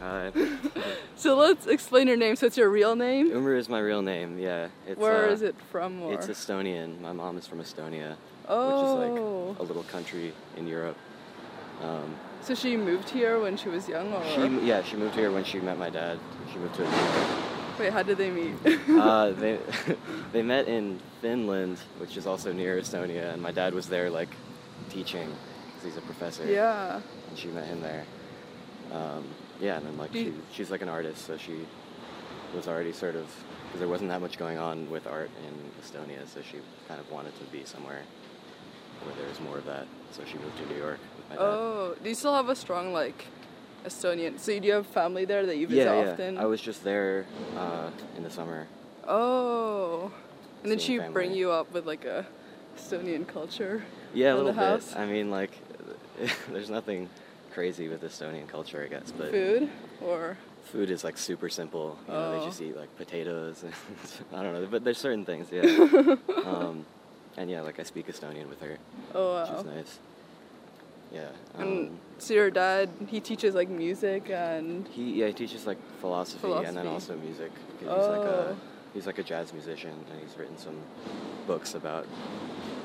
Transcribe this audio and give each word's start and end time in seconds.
Hi. 0.00 0.32
So 1.18 1.34
let's 1.34 1.66
explain 1.66 2.08
your 2.08 2.18
name. 2.18 2.36
So 2.36 2.44
it's 2.44 2.58
your 2.58 2.68
real 2.68 2.94
name? 2.94 3.30
Umru 3.30 3.56
is 3.56 3.70
my 3.70 3.78
real 3.78 4.02
name. 4.02 4.38
Yeah. 4.38 4.68
It's, 4.86 5.00
Where 5.00 5.30
uh, 5.30 5.32
is 5.32 5.40
it 5.40 5.54
from? 5.72 6.02
Or? 6.02 6.12
It's 6.12 6.26
Estonian. 6.26 7.00
My 7.00 7.12
mom 7.12 7.38
is 7.38 7.46
from 7.46 7.58
Estonia, 7.60 8.16
oh. 8.46 8.66
which 8.68 8.84
is 8.84 9.56
like 9.56 9.60
a 9.60 9.62
little 9.62 9.82
country 9.84 10.34
in 10.58 10.66
Europe. 10.66 10.98
Um, 11.82 12.14
So 12.42 12.54
she 12.54 12.76
moved 12.76 13.08
here 13.08 13.40
when 13.40 13.56
she 13.56 13.70
was 13.70 13.88
young, 13.88 14.12
or 14.12 14.22
she, 14.26 14.66
yeah, 14.66 14.82
she 14.82 14.96
moved 14.96 15.14
here 15.14 15.32
when 15.32 15.42
she 15.42 15.58
met 15.58 15.78
my 15.78 15.88
dad. 15.88 16.18
She 16.52 16.58
moved 16.58 16.74
to. 16.74 16.84
America. 16.84 17.42
wait, 17.78 17.92
how 17.94 18.02
did 18.02 18.18
they 18.18 18.30
meet? 18.30 18.54
uh, 18.90 19.30
they 19.42 19.58
they 20.32 20.42
met 20.42 20.68
in 20.68 21.00
Finland, 21.22 21.78
which 21.98 22.18
is 22.18 22.26
also 22.26 22.52
near 22.52 22.78
Estonia, 22.78 23.32
and 23.32 23.40
my 23.40 23.52
dad 23.52 23.72
was 23.72 23.86
there 23.88 24.10
like 24.10 24.32
teaching 24.90 25.28
because 25.66 25.84
he's 25.88 25.96
a 25.96 26.04
professor. 26.04 26.44
yeah. 26.44 27.00
And 27.30 27.38
she 27.38 27.48
met 27.48 27.66
him 27.66 27.80
there. 27.80 28.04
Um, 28.92 29.24
yeah, 29.60 29.76
and 29.76 29.86
then 29.86 29.96
like 29.96 30.12
she, 30.12 30.32
she's 30.52 30.70
like 30.70 30.82
an 30.82 30.88
artist, 30.88 31.26
so 31.26 31.36
she 31.36 31.66
was 32.54 32.68
already 32.68 32.92
sort 32.92 33.16
of 33.16 33.26
because 33.66 33.80
there 33.80 33.88
wasn't 33.88 34.10
that 34.10 34.20
much 34.20 34.38
going 34.38 34.58
on 34.58 34.88
with 34.90 35.06
art 35.06 35.30
in 35.46 35.54
Estonia, 35.82 36.26
so 36.26 36.40
she 36.40 36.58
kind 36.88 37.00
of 37.00 37.10
wanted 37.10 37.36
to 37.38 37.44
be 37.44 37.64
somewhere 37.64 38.02
where 39.04 39.14
there 39.16 39.28
was 39.28 39.40
more 39.40 39.58
of 39.58 39.66
that. 39.66 39.86
So 40.12 40.22
she 40.24 40.38
moved 40.38 40.56
to 40.58 40.66
New 40.66 40.78
York 40.78 40.98
with 41.16 41.28
my 41.30 41.36
dad. 41.36 41.42
Oh, 41.42 41.96
do 42.02 42.08
you 42.08 42.14
still 42.14 42.34
have 42.34 42.48
a 42.48 42.56
strong 42.56 42.92
like 42.92 43.26
Estonian? 43.84 44.38
So 44.38 44.58
do 44.58 44.66
you 44.66 44.74
have 44.74 44.86
family 44.86 45.24
there 45.24 45.46
that 45.46 45.56
you 45.56 45.66
visit 45.66 45.84
yeah, 45.84 46.10
often? 46.10 46.34
yeah. 46.34 46.42
I 46.42 46.46
was 46.46 46.60
just 46.60 46.84
there 46.84 47.26
uh, 47.56 47.90
in 48.16 48.22
the 48.22 48.30
summer. 48.30 48.66
Oh, 49.06 50.12
and 50.62 50.70
then 50.70 50.78
she 50.78 50.98
bring 50.98 51.32
you 51.32 51.50
up 51.50 51.72
with 51.72 51.86
like 51.86 52.04
a 52.04 52.26
Estonian 52.76 53.26
culture. 53.26 53.84
Yeah, 54.14 54.34
a 54.34 54.36
little 54.36 54.52
bit. 54.52 54.96
I 54.96 55.06
mean, 55.06 55.30
like, 55.30 55.52
there's 56.50 56.70
nothing 56.70 57.08
crazy 57.56 57.88
with 57.88 58.02
Estonian 58.02 58.46
culture, 58.46 58.82
I 58.84 58.88
guess, 58.88 59.10
but 59.16 59.30
Food 59.30 59.70
or 60.02 60.36
food 60.64 60.90
is 60.90 61.02
like 61.02 61.16
super 61.16 61.48
simple. 61.48 61.96
You 62.06 62.12
know, 62.12 62.20
Oh. 62.20 62.38
they 62.38 62.44
just 62.44 62.60
eat 62.60 62.76
like 62.76 62.94
potatoes 62.98 63.62
and 63.64 63.72
I 64.38 64.42
don't 64.42 64.52
know, 64.52 64.66
but 64.70 64.84
there's 64.84 64.98
certain 64.98 65.24
things, 65.24 65.46
yeah. 65.50 65.62
um, 66.44 66.84
and 67.38 67.50
yeah, 67.50 67.62
like 67.62 67.80
I 67.80 67.84
speak 67.84 68.08
Estonian 68.08 68.50
with 68.50 68.60
her, 68.60 68.76
oh 69.14 69.40
which 69.40 69.50
wow. 69.50 69.58
is 69.60 69.64
nice. 69.64 69.98
Yeah. 71.14 71.28
And 71.58 71.88
Um, 71.88 71.98
so 72.18 72.34
your 72.34 72.50
dad 72.50 72.90
he 73.08 73.20
teaches 73.20 73.54
like 73.54 73.70
music 73.70 74.28
and 74.28 74.86
he 74.88 75.04
yeah 75.20 75.28
he 75.28 75.32
teaches 75.32 75.66
like 75.66 75.78
philosophy, 76.02 76.52
and 76.52 76.76
then 76.76 76.84
Philosophy. 76.84 76.88
also 76.94 77.16
music. 77.16 77.52
'cause 77.80 77.88
He's 77.96 78.08
like 78.14 78.26
Oh. 78.26 78.52
a 78.52 78.56
he's 78.96 79.06
like 79.06 79.18
a 79.18 79.22
jazz 79.22 79.52
musician, 79.52 79.92
and 80.10 80.20
he's 80.20 80.36
written 80.38 80.56
some 80.56 80.76
books 81.46 81.74
about 81.74 82.06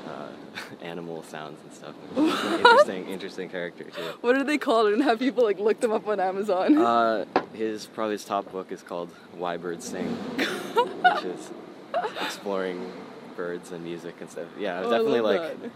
uh, 0.06 0.28
animal 0.82 1.22
sounds 1.22 1.58
and 1.64 1.72
stuff. 1.72 1.94
Interesting 2.16 3.08
interesting 3.08 3.48
character 3.48 3.84
too. 3.84 4.02
what 4.20 4.36
are 4.36 4.44
they 4.44 4.58
called? 4.58 4.92
And 4.92 5.02
have 5.02 5.18
people 5.18 5.42
like 5.42 5.58
look 5.58 5.80
them 5.80 5.90
up 5.92 6.06
on 6.06 6.20
Amazon? 6.20 6.76
Uh, 6.78 7.24
his 7.54 7.86
probably 7.86 8.12
his 8.14 8.24
top 8.24 8.52
book 8.52 8.70
is 8.70 8.82
called 8.82 9.08
Why 9.32 9.56
Birds 9.56 9.88
Sing, 9.88 10.06
which 10.76 11.24
is 11.24 11.50
exploring 12.20 12.92
birds 13.36 13.72
and 13.72 13.82
music 13.82 14.14
and 14.20 14.30
stuff. 14.30 14.46
Yeah, 14.58 14.78
I've 14.80 14.86
Oh, 14.86 14.90
definitely 14.90 15.20
like 15.22 15.62
that. 15.62 15.70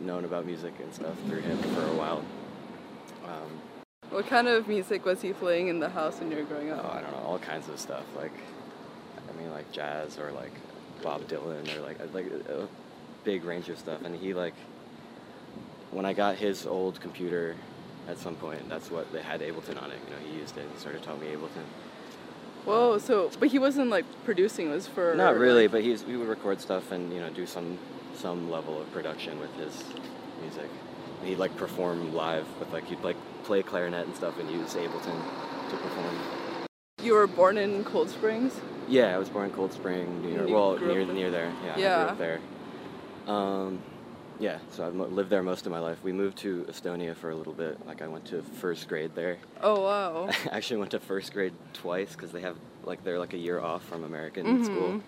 known 0.00 0.24
about 0.24 0.44
music 0.44 0.74
and 0.82 0.92
stuff 0.92 1.14
through 1.28 1.40
him 1.40 1.56
for 1.58 1.82
a 1.86 1.94
while. 1.94 2.24
Um, 3.24 3.60
What 4.10 4.26
kind 4.26 4.48
of 4.48 4.66
music 4.66 5.04
was 5.06 5.22
he 5.22 5.32
playing 5.32 5.68
in 5.68 5.78
the 5.78 5.88
house 5.90 6.18
when 6.18 6.30
you 6.32 6.38
were 6.38 6.42
growing 6.44 6.70
up? 6.72 6.84
oh? 6.84 6.98
I 6.98 7.00
don't 7.00 7.12
know, 7.12 7.24
all 7.28 7.38
kinds 7.38 7.68
of 7.68 7.78
stuff. 7.78 8.04
Like, 8.16 8.32
I 9.28 9.40
mean, 9.40 9.50
like 9.50 9.70
jazz 9.72 10.18
or 10.18 10.32
like 10.32 10.52
Bob 11.02 11.22
Dylan 11.22 11.76
or 11.76 11.80
like 11.80 11.98
like 12.12 12.26
a 12.26 12.68
big 13.24 13.44
range 13.44 13.68
of 13.68 13.78
stuff. 13.78 14.04
And 14.04 14.14
he 14.16 14.34
like, 14.34 14.54
when 15.90 16.04
I 16.04 16.12
got 16.12 16.36
his 16.36 16.66
old 16.66 17.00
computer, 17.00 17.56
at 18.08 18.18
some 18.18 18.34
point, 18.36 18.68
that's 18.68 18.90
what 18.90 19.10
they 19.12 19.22
had 19.22 19.40
Ableton 19.40 19.82
on 19.82 19.90
it. 19.90 19.98
You 20.04 20.10
know, 20.10 20.32
he 20.32 20.38
used 20.38 20.56
it. 20.56 20.66
He 20.76 20.90
of 20.90 21.02
taught 21.02 21.20
me 21.20 21.28
Ableton. 21.28 21.64
Whoa, 22.64 22.98
so 22.98 23.30
but 23.38 23.50
he 23.50 23.58
wasn't 23.58 23.90
like 23.90 24.06
producing. 24.24 24.70
It 24.70 24.74
was 24.74 24.86
for 24.86 25.14
Not 25.14 25.36
really, 25.36 25.66
but 25.66 25.82
he's 25.82 26.04
we 26.04 26.16
would 26.16 26.28
record 26.28 26.60
stuff 26.60 26.92
and 26.92 27.12
you 27.12 27.20
know 27.20 27.30
do 27.30 27.46
some 27.46 27.78
some 28.16 28.50
level 28.50 28.80
of 28.80 28.90
production 28.92 29.38
with 29.38 29.54
his 29.56 29.84
music. 30.40 30.70
He'd 31.22 31.38
like 31.38 31.54
perform 31.56 32.14
live 32.14 32.46
with 32.58 32.72
like 32.72 32.86
he'd 32.86 33.00
like 33.00 33.16
play 33.44 33.62
clarinet 33.62 34.06
and 34.06 34.16
stuff 34.16 34.38
and 34.38 34.50
use 34.50 34.74
Ableton 34.74 35.20
to 35.70 35.76
perform. 35.76 36.16
You 37.02 37.14
were 37.14 37.26
born 37.26 37.58
in 37.58 37.84
Cold 37.84 38.08
Springs. 38.08 38.54
Yeah, 38.88 39.14
I 39.14 39.18
was 39.18 39.28
born 39.28 39.46
in 39.48 39.54
Cold 39.54 39.72
Spring, 39.72 40.22
New 40.22 40.34
York. 40.34 40.48
Well, 40.50 40.78
near 40.78 41.04
near 41.06 41.30
there. 41.30 41.52
Yeah, 41.64 41.74
I 41.74 41.78
Yeah. 41.78 42.02
grew 42.02 42.12
up 42.12 42.18
there. 42.18 42.40
Um, 43.26 43.78
yeah, 44.38 44.58
so 44.70 44.86
I've 44.86 44.94
lived 44.94 45.30
there 45.30 45.42
most 45.42 45.64
of 45.66 45.72
my 45.72 45.78
life. 45.78 45.98
We 46.02 46.12
moved 46.12 46.38
to 46.38 46.64
Estonia 46.68 47.14
for 47.16 47.30
a 47.30 47.34
little 47.36 47.52
bit. 47.52 47.78
Like 47.86 48.02
I 48.02 48.08
went 48.08 48.26
to 48.26 48.42
first 48.42 48.88
grade 48.88 49.12
there. 49.14 49.38
Oh 49.62 49.80
wow. 49.82 50.28
I 50.52 50.56
actually 50.56 50.78
went 50.78 50.90
to 50.90 51.00
first 51.00 51.32
grade 51.32 51.54
twice 51.72 52.12
because 52.12 52.32
they 52.32 52.40
have 52.42 52.56
like 52.84 53.02
they're 53.04 53.18
like 53.18 53.32
a 53.32 53.38
year 53.38 53.60
off 53.60 53.84
from 53.84 54.04
American 54.04 54.64
school. 54.64 54.94
Mhm. 54.94 55.02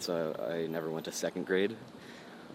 So 0.00 0.34
I 0.50 0.66
never 0.66 0.90
went 0.90 1.04
to 1.04 1.12
second 1.12 1.46
grade, 1.46 1.76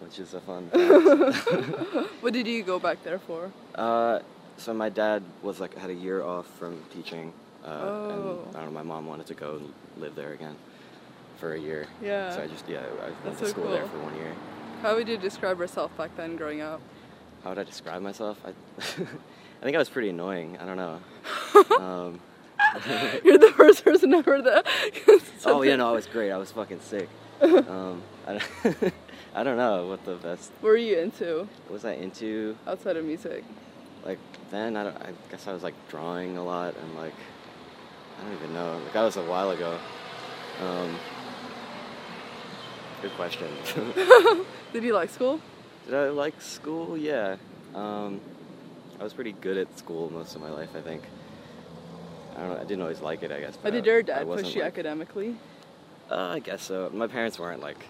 which 0.00 0.18
is 0.18 0.34
a 0.34 0.40
fun. 0.40 0.64
what 2.20 2.32
did 2.34 2.46
you 2.46 2.62
go 2.62 2.78
back 2.78 3.02
there 3.02 3.18
for? 3.20 3.50
uh, 3.76 4.18
so 4.58 4.74
my 4.74 4.90
dad 4.90 5.22
was 5.42 5.58
like 5.58 5.74
had 5.78 5.88
a 5.88 5.94
year 5.94 6.22
off 6.22 6.46
from 6.58 6.82
teaching, 6.92 7.32
uh, 7.70 7.82
Oh. 7.84 8.44
and 8.46 8.56
I 8.56 8.60
don't 8.60 8.72
know. 8.74 8.78
My 8.78 8.82
mom 8.82 9.06
wanted 9.06 9.26
to 9.26 9.34
go 9.34 9.56
and 9.56 9.72
live 9.98 10.14
there 10.14 10.32
again 10.32 10.56
for 11.38 11.54
a 11.54 11.58
year. 11.58 11.86
Yeah. 12.02 12.30
So 12.34 12.42
I 12.42 12.46
just 12.46 12.68
yeah 12.68 12.80
I 13.00 13.04
went 13.06 13.24
That's 13.24 13.38
to 13.40 13.46
so 13.46 13.50
school 13.52 13.70
there 13.70 13.86
for 13.86 13.98
one 13.98 14.14
year. 14.16 14.34
How 14.82 14.94
would 14.94 15.08
you 15.08 15.16
describe 15.18 15.58
yourself 15.60 15.96
back 15.96 16.16
then, 16.16 16.36
growing 16.36 16.60
up? 16.60 16.80
How 17.44 17.50
would 17.50 17.58
I 17.58 17.64
describe 17.64 18.02
myself? 18.02 18.38
I, 18.44 18.48
I 18.78 19.64
think 19.64 19.74
I 19.76 19.78
was 19.78 19.88
pretty 19.88 20.08
annoying. 20.10 20.58
I 20.60 20.64
don't 20.66 20.76
know. 20.76 21.00
Um, 21.80 22.20
You're 23.24 23.38
the 23.38 23.52
first 23.56 23.84
person 23.84 24.12
ever 24.14 24.40
that. 24.42 24.66
oh 25.46 25.62
yeah, 25.62 25.76
no, 25.76 25.88
I 25.88 25.92
was 25.92 26.06
great. 26.06 26.30
I 26.30 26.36
was 26.36 26.52
fucking 26.52 26.80
sick. 26.80 27.08
Um, 27.42 28.02
I, 28.26 28.32
don't, 28.62 28.94
I 29.34 29.42
don't 29.42 29.56
know 29.56 29.86
what 29.88 30.04
the 30.04 30.14
best. 30.16 30.52
What 30.60 30.70
were 30.70 30.76
you 30.76 30.98
into 30.98 31.48
What 31.64 31.72
was 31.72 31.84
I 31.84 31.92
into? 31.92 32.56
outside 32.66 32.96
of 32.96 33.04
music? 33.04 33.44
Like 34.04 34.18
then, 34.50 34.76
I, 34.76 34.88
I 34.88 35.12
guess 35.30 35.46
I 35.48 35.52
was 35.52 35.62
like 35.62 35.74
drawing 35.88 36.36
a 36.36 36.44
lot 36.44 36.74
and 36.76 36.96
like 36.96 37.14
I 38.20 38.24
don't 38.24 38.32
even 38.34 38.54
know. 38.54 38.80
That 38.92 39.02
was 39.02 39.16
a 39.16 39.22
while 39.24 39.50
ago. 39.50 39.78
Um, 40.62 40.96
good 43.02 43.12
question. 43.12 43.48
Did 44.72 44.84
you 44.84 44.92
like 44.94 45.10
school? 45.10 45.40
Did 45.86 45.94
I 45.94 46.08
like 46.10 46.40
school? 46.40 46.96
Yeah. 46.98 47.36
Um, 47.74 48.20
I 49.00 49.04
was 49.04 49.14
pretty 49.14 49.32
good 49.32 49.56
at 49.56 49.78
school 49.78 50.10
most 50.12 50.34
of 50.36 50.42
my 50.42 50.50
life. 50.50 50.70
I 50.76 50.80
think. 50.80 51.02
I 52.36 52.40
don't 52.40 52.50
know. 52.50 52.56
I 52.60 52.64
didn't 52.64 52.82
always 52.82 53.00
like 53.00 53.22
it. 53.22 53.32
I 53.32 53.40
guess. 53.40 53.56
But 53.56 53.72
did 53.72 53.84
I- 53.84 53.86
your 53.90 54.02
dad 54.02 54.26
push 54.26 54.54
you 54.54 54.60
like- 54.62 54.68
academically? 54.72 55.36
Uh, 56.10 56.16
I 56.16 56.38
guess 56.40 56.62
so. 56.62 56.90
My 56.92 57.06
parents 57.06 57.38
weren't 57.38 57.60
like 57.62 57.84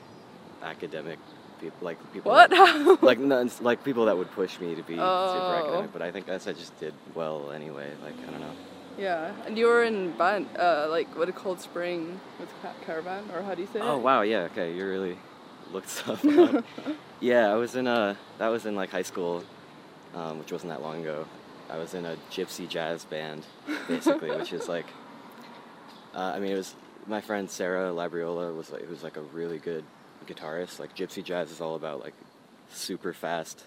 academic 0.63 1.19
people, 1.61 1.79
like 1.81 1.99
people. 2.13 2.31
What? 2.31 2.51
That, 2.51 2.99
like 3.03 3.19
no, 3.19 3.49
like 3.63 3.83
people 3.83 4.05
that 4.07 4.17
would 4.17 4.31
push 4.33 4.61
me 4.61 4.75
to 4.75 4.83
be 4.83 4.97
Oh. 4.99 5.33
super 5.35 5.67
academic. 5.67 5.93
But 5.93 6.03
I 6.03 6.11
think 6.13 6.29
I 6.29 6.35
I 6.35 6.39
just 6.39 6.79
did 6.79 6.95
well 7.15 7.51
anyway. 7.51 7.89
Like 8.05 8.15
I 8.29 8.31
don't 8.31 8.41
know. 8.41 8.53
Yeah, 9.01 9.33
and 9.47 9.57
you 9.59 9.67
were 9.67 9.83
in 9.83 10.13
band, 10.13 10.47
uh, 10.59 10.87
like 10.91 11.09
what 11.17 11.29
a 11.29 11.33
Cold 11.33 11.61
Spring 11.61 12.21
with 12.39 12.49
Caravan, 12.87 13.25
or 13.35 13.43
how 13.43 13.55
do 13.55 13.63
you 13.63 13.69
say 13.73 13.81
Oh 13.81 13.97
wow, 13.99 14.23
yeah. 14.23 14.49
Okay, 14.53 14.75
you 14.77 14.87
really 14.87 15.17
looked 15.73 15.89
stuff 15.99 16.25
up. 16.25 16.65
yeah, 17.21 17.51
I 17.51 17.55
was 17.55 17.75
in 17.77 17.87
a. 17.87 18.17
That 18.39 18.49
was 18.49 18.67
in 18.67 18.75
like 18.77 18.91
high 18.91 19.03
school, 19.03 19.43
um, 20.15 20.39
which 20.39 20.53
wasn't 20.53 20.71
that 20.73 20.83
long 20.83 21.01
ago. 21.01 21.27
I 21.71 21.79
was 21.79 21.95
in 21.95 22.05
a 22.05 22.17
gypsy 22.31 22.69
jazz 22.69 23.05
band, 23.05 23.45
basically, 23.89 24.31
which 24.31 24.53
is 24.53 24.69
like. 24.69 24.87
Uh, 26.13 26.33
I 26.35 26.41
mean, 26.41 26.51
it 26.51 26.57
was 26.57 26.75
my 27.07 27.21
friend 27.21 27.49
Sarah 27.49 27.93
Labriola 27.93 28.53
was 28.57 28.73
like 28.73 28.83
who's 28.83 29.05
like 29.05 29.17
a 29.17 29.21
really 29.21 29.59
good 29.59 29.85
guitarist. 30.27 30.81
Like 30.81 30.93
gypsy 30.97 31.23
jazz 31.23 31.53
is 31.53 31.61
all 31.61 31.77
about 31.77 32.03
like 32.03 32.15
super 32.73 33.13
fast 33.13 33.63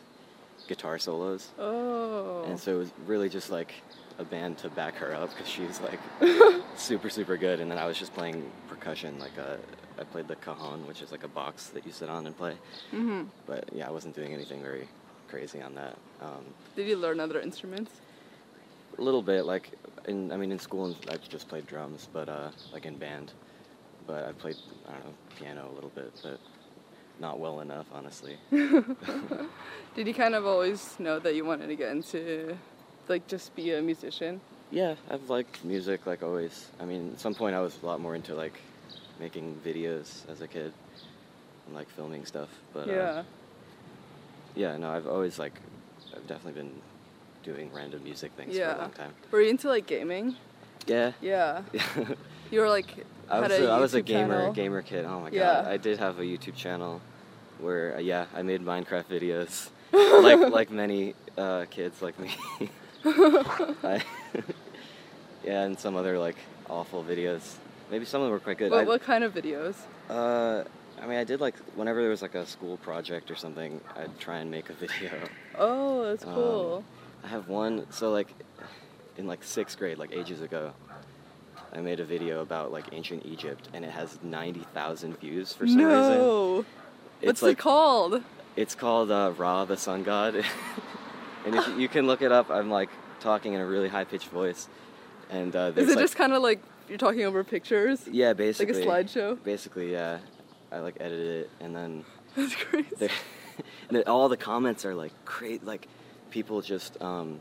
guitar 0.68 1.00
solos, 1.00 1.48
Oh. 1.58 2.44
and 2.44 2.60
so 2.60 2.76
it 2.76 2.80
was 2.80 2.92
really 3.08 3.30
just 3.30 3.50
like 3.50 3.72
a 4.20 4.24
band 4.24 4.58
to 4.60 4.70
back 4.70 4.96
her 4.96 5.14
up 5.16 5.30
because 5.32 5.48
she's 5.48 5.80
like 5.82 6.00
super 6.76 7.10
super 7.10 7.38
good. 7.38 7.60
And 7.60 7.70
then 7.72 7.78
I 7.78 7.86
was 7.86 7.98
just 7.98 8.14
playing 8.14 8.50
percussion, 8.68 9.18
like 9.20 9.38
uh, 9.40 9.58
I 10.00 10.04
played 10.04 10.28
the 10.28 10.36
cajon, 10.36 10.86
which 10.88 11.02
is 11.02 11.12
like 11.12 11.24
a 11.24 11.28
box 11.28 11.68
that 11.68 11.86
you 11.86 11.92
sit 11.92 12.10
on 12.10 12.26
and 12.26 12.38
play. 12.38 12.56
hmm 12.92 13.24
But 13.46 13.70
yeah, 13.74 13.88
I 13.88 13.92
wasn't 13.92 14.16
doing 14.16 14.34
anything 14.34 14.62
very 14.62 14.88
crazy 15.30 15.62
on 15.62 15.76
that. 15.76 15.98
Um, 16.22 16.44
Did 16.76 16.88
you 16.88 16.98
learn 16.98 17.20
other 17.20 17.40
instruments? 17.40 17.92
a 19.00 19.02
little 19.02 19.24
bit, 19.24 19.46
like 19.46 19.72
in 20.08 20.32
I 20.32 20.38
mean 20.38 20.52
in 20.52 20.60
school 20.60 20.96
I 21.10 21.18
just 21.18 21.48
played 21.48 21.66
drums, 21.66 22.08
but 22.14 22.30
uh, 22.30 22.50
like 22.72 22.86
in 22.86 22.96
band, 22.98 23.34
but 24.06 24.26
I 24.26 24.32
played 24.34 24.58
I 24.88 24.92
don't 24.92 25.06
know 25.06 25.14
piano 25.40 25.70
a 25.72 25.74
little 25.74 25.90
bit, 25.96 26.12
but 26.22 26.40
not 27.20 27.40
well 27.40 27.62
enough, 27.62 27.88
honestly. 27.92 28.38
Did 28.52 30.08
you 30.08 30.14
kind 30.14 30.36
of 30.36 30.46
always 30.46 30.96
know 31.00 31.20
that 31.20 31.36
you 31.36 31.46
wanted 31.46 31.68
to 31.68 31.76
get 31.76 31.90
into, 31.92 32.56
like, 33.10 33.28
just 33.28 33.56
be 33.56 33.74
a 33.74 33.82
musician? 33.82 34.42
Yeah, 34.72 34.96
I've 35.10 35.30
liked 35.30 35.64
music 35.64 36.08
like 36.08 36.24
always. 36.24 36.72
I 36.80 36.86
mean, 36.86 37.12
at 37.14 37.20
some 37.20 37.36
point 37.36 37.56
I 37.56 37.62
was 37.62 37.78
a 37.84 37.86
lot 37.86 38.00
more 38.02 38.16
into 38.16 38.34
like 38.34 38.60
making 39.20 39.60
videos 39.64 40.28
as 40.30 40.42
a 40.42 40.48
kid 40.48 40.74
and 41.68 41.76
like 41.76 41.90
filming 41.90 42.26
stuff. 42.26 42.50
But 42.74 42.88
yeah. 42.88 42.94
uh, 42.94 43.24
yeah, 44.56 44.78
no, 44.78 44.90
I've 44.90 45.08
always 45.08 45.38
like 45.38 45.54
I've 46.16 46.26
definitely 46.28 46.62
been 46.62 46.72
doing 47.44 47.72
random 47.74 48.04
music 48.04 48.32
things 48.34 48.58
for 48.58 48.64
a 48.64 48.78
long 48.78 48.92
time. 48.92 49.14
Were 49.32 49.42
you 49.42 49.50
into 49.50 49.68
like 49.68 49.86
gaming? 49.86 50.36
Yeah. 50.88 51.12
Yeah. 51.22 51.62
You 52.52 52.60
were 52.60 52.70
like 52.70 53.04
I 53.30 53.40
was 53.40 53.52
a 53.52 53.66
a, 53.66 53.72
I 53.72 53.80
was 53.80 53.96
a 53.96 54.02
gamer 54.04 54.38
channel. 54.38 54.54
gamer 54.54 54.82
kid. 54.84 55.06
Oh 55.06 55.20
my 55.22 55.32
god. 55.32 55.66
I 55.66 55.78
did 55.78 55.98
have 55.98 56.20
a 56.20 56.22
YouTube 56.22 56.56
channel 56.56 57.02
where 57.58 57.96
uh, 57.96 58.00
yeah, 58.00 58.28
I 58.36 58.44
made 58.44 58.62
Minecraft 58.62 59.06
videos 59.06 59.70
like 59.92 60.52
like 60.52 60.70
many 60.70 61.16
uh, 61.36 61.66
kids 61.72 62.00
like 62.04 62.20
me. 62.20 62.30
I, 63.84 64.02
yeah, 65.44 65.64
and 65.64 65.78
some 65.80 65.96
other 65.96 66.18
like 66.18 66.38
awful 66.70 67.04
videos. 67.04 67.56
Maybe 67.92 68.06
some 68.06 68.22
of 68.22 68.26
them 68.26 68.32
were 68.32 68.40
quite 68.40 68.58
good. 68.58 68.72
What, 68.72 68.82
I, 68.82 68.86
what 68.86 69.02
kind 69.04 69.24
of 69.24 69.34
videos? 69.34 69.76
Uh, 70.10 70.64
I 71.02 71.06
mean, 71.08 71.18
I 71.18 71.24
did 71.24 71.42
like 71.42 71.56
whenever 71.76 72.02
there 72.02 72.10
was 72.10 72.22
like 72.22 72.36
a 72.36 72.46
school 72.46 72.78
project 72.78 73.30
or 73.30 73.36
something, 73.36 73.82
I'd 73.96 74.18
try 74.20 74.38
and 74.40 74.50
make 74.50 74.70
a 74.70 74.74
video. 74.86 75.12
Oh, 75.58 76.06
that's 76.06 76.26
Um, 76.26 76.34
cool. 76.34 76.84
I 77.24 77.28
have 77.28 77.48
one. 77.48 77.86
So 77.92 78.12
like, 78.12 78.30
in 79.18 79.28
like 79.28 79.44
sixth 79.44 79.78
grade, 79.78 79.98
like 79.98 80.12
ages 80.14 80.42
ago, 80.42 80.72
I 81.74 81.82
made 81.82 82.00
a 82.00 82.06
video 82.06 82.42
about 82.42 82.72
like 82.72 82.86
ancient 82.94 83.26
Egypt, 83.26 83.68
and 83.74 83.84
it 83.84 83.92
has 83.92 84.18
ninety 84.24 84.66
thousand 84.74 85.20
views 85.20 85.54
for 85.54 85.68
some 85.68 85.78
reason. 85.78 85.92
no. 85.92 86.66
What's 87.22 87.42
like 87.42 87.54
it 87.54 87.60
called? 87.60 88.22
it's 88.56 88.76
called 88.76 89.10
uh, 89.12 89.34
Ra, 89.38 89.66
the 89.66 89.78
sun 89.78 90.04
god, 90.04 90.44
and 91.46 91.56
if 91.56 91.68
you, 91.78 91.88
can 91.88 92.08
look 92.08 92.22
it 92.22 92.32
up, 92.32 92.50
I'm 92.50 92.70
like 92.70 92.90
talking 93.20 93.54
in 93.54 93.62
a 93.62 93.66
really 93.66 93.90
high 93.90 94.04
pitched 94.04 94.28
voice, 94.28 94.68
and 95.30 95.56
uh, 95.56 95.72
Is 95.76 95.90
it 95.90 95.96
like, 95.96 96.04
just 96.04 96.16
kind 96.16 96.34
of 96.34 96.42
like 96.42 96.62
you're 96.88 96.98
talking 96.98 97.24
over 97.24 97.44
pictures? 97.44 98.08
yeah, 98.12 98.34
basically. 98.34 98.86
Like 98.86 99.06
a 99.06 99.06
slideshow? 99.06 99.44
Basically, 99.44 99.92
yeah. 99.92 100.20
I 100.72 100.80
like 100.80 100.98
edited 101.00 101.46
it, 101.46 101.50
and 101.60 101.76
then 101.76 102.04
That's 102.36 102.56
crazy. 102.56 102.88
and 103.88 103.98
then 103.98 104.04
all 104.08 104.30
the 104.30 104.38
comments 104.38 104.86
are 104.86 104.96
like 104.96 105.12
great 105.26 105.64
like 105.64 105.88
people 106.32 106.62
just 106.62 107.00
um 107.02 107.40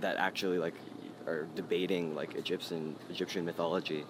that 0.00 0.16
actually 0.16 0.58
like 0.58 0.74
are 1.26 1.46
debating 1.54 2.14
like 2.14 2.34
egyptian 2.34 2.94
egyptian 3.08 3.44
mythology 3.44 4.04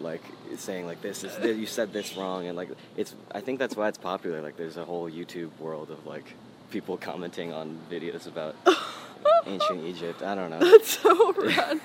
like 0.00 0.22
saying 0.56 0.86
like 0.86 1.00
this 1.00 1.24
is 1.24 1.32
you 1.42 1.66
said 1.66 1.92
this 1.92 2.16
wrong 2.16 2.46
and 2.46 2.56
like 2.56 2.68
it's 2.96 3.14
i 3.32 3.40
think 3.40 3.58
that's 3.58 3.74
why 3.74 3.88
it's 3.88 3.98
popular 3.98 4.42
like 4.42 4.56
there's 4.56 4.76
a 4.76 4.84
whole 4.84 5.10
youtube 5.10 5.50
world 5.58 5.90
of 5.90 6.06
like 6.06 6.34
people 6.70 6.96
commenting 6.96 7.52
on 7.52 7.78
videos 7.90 8.26
about 8.26 8.54
ancient 9.46 9.82
egypt 9.84 10.22
i 10.22 10.34
don't 10.34 10.50
know 10.50 10.58
That's 10.58 10.98
so 10.98 11.32
rad. 11.38 11.80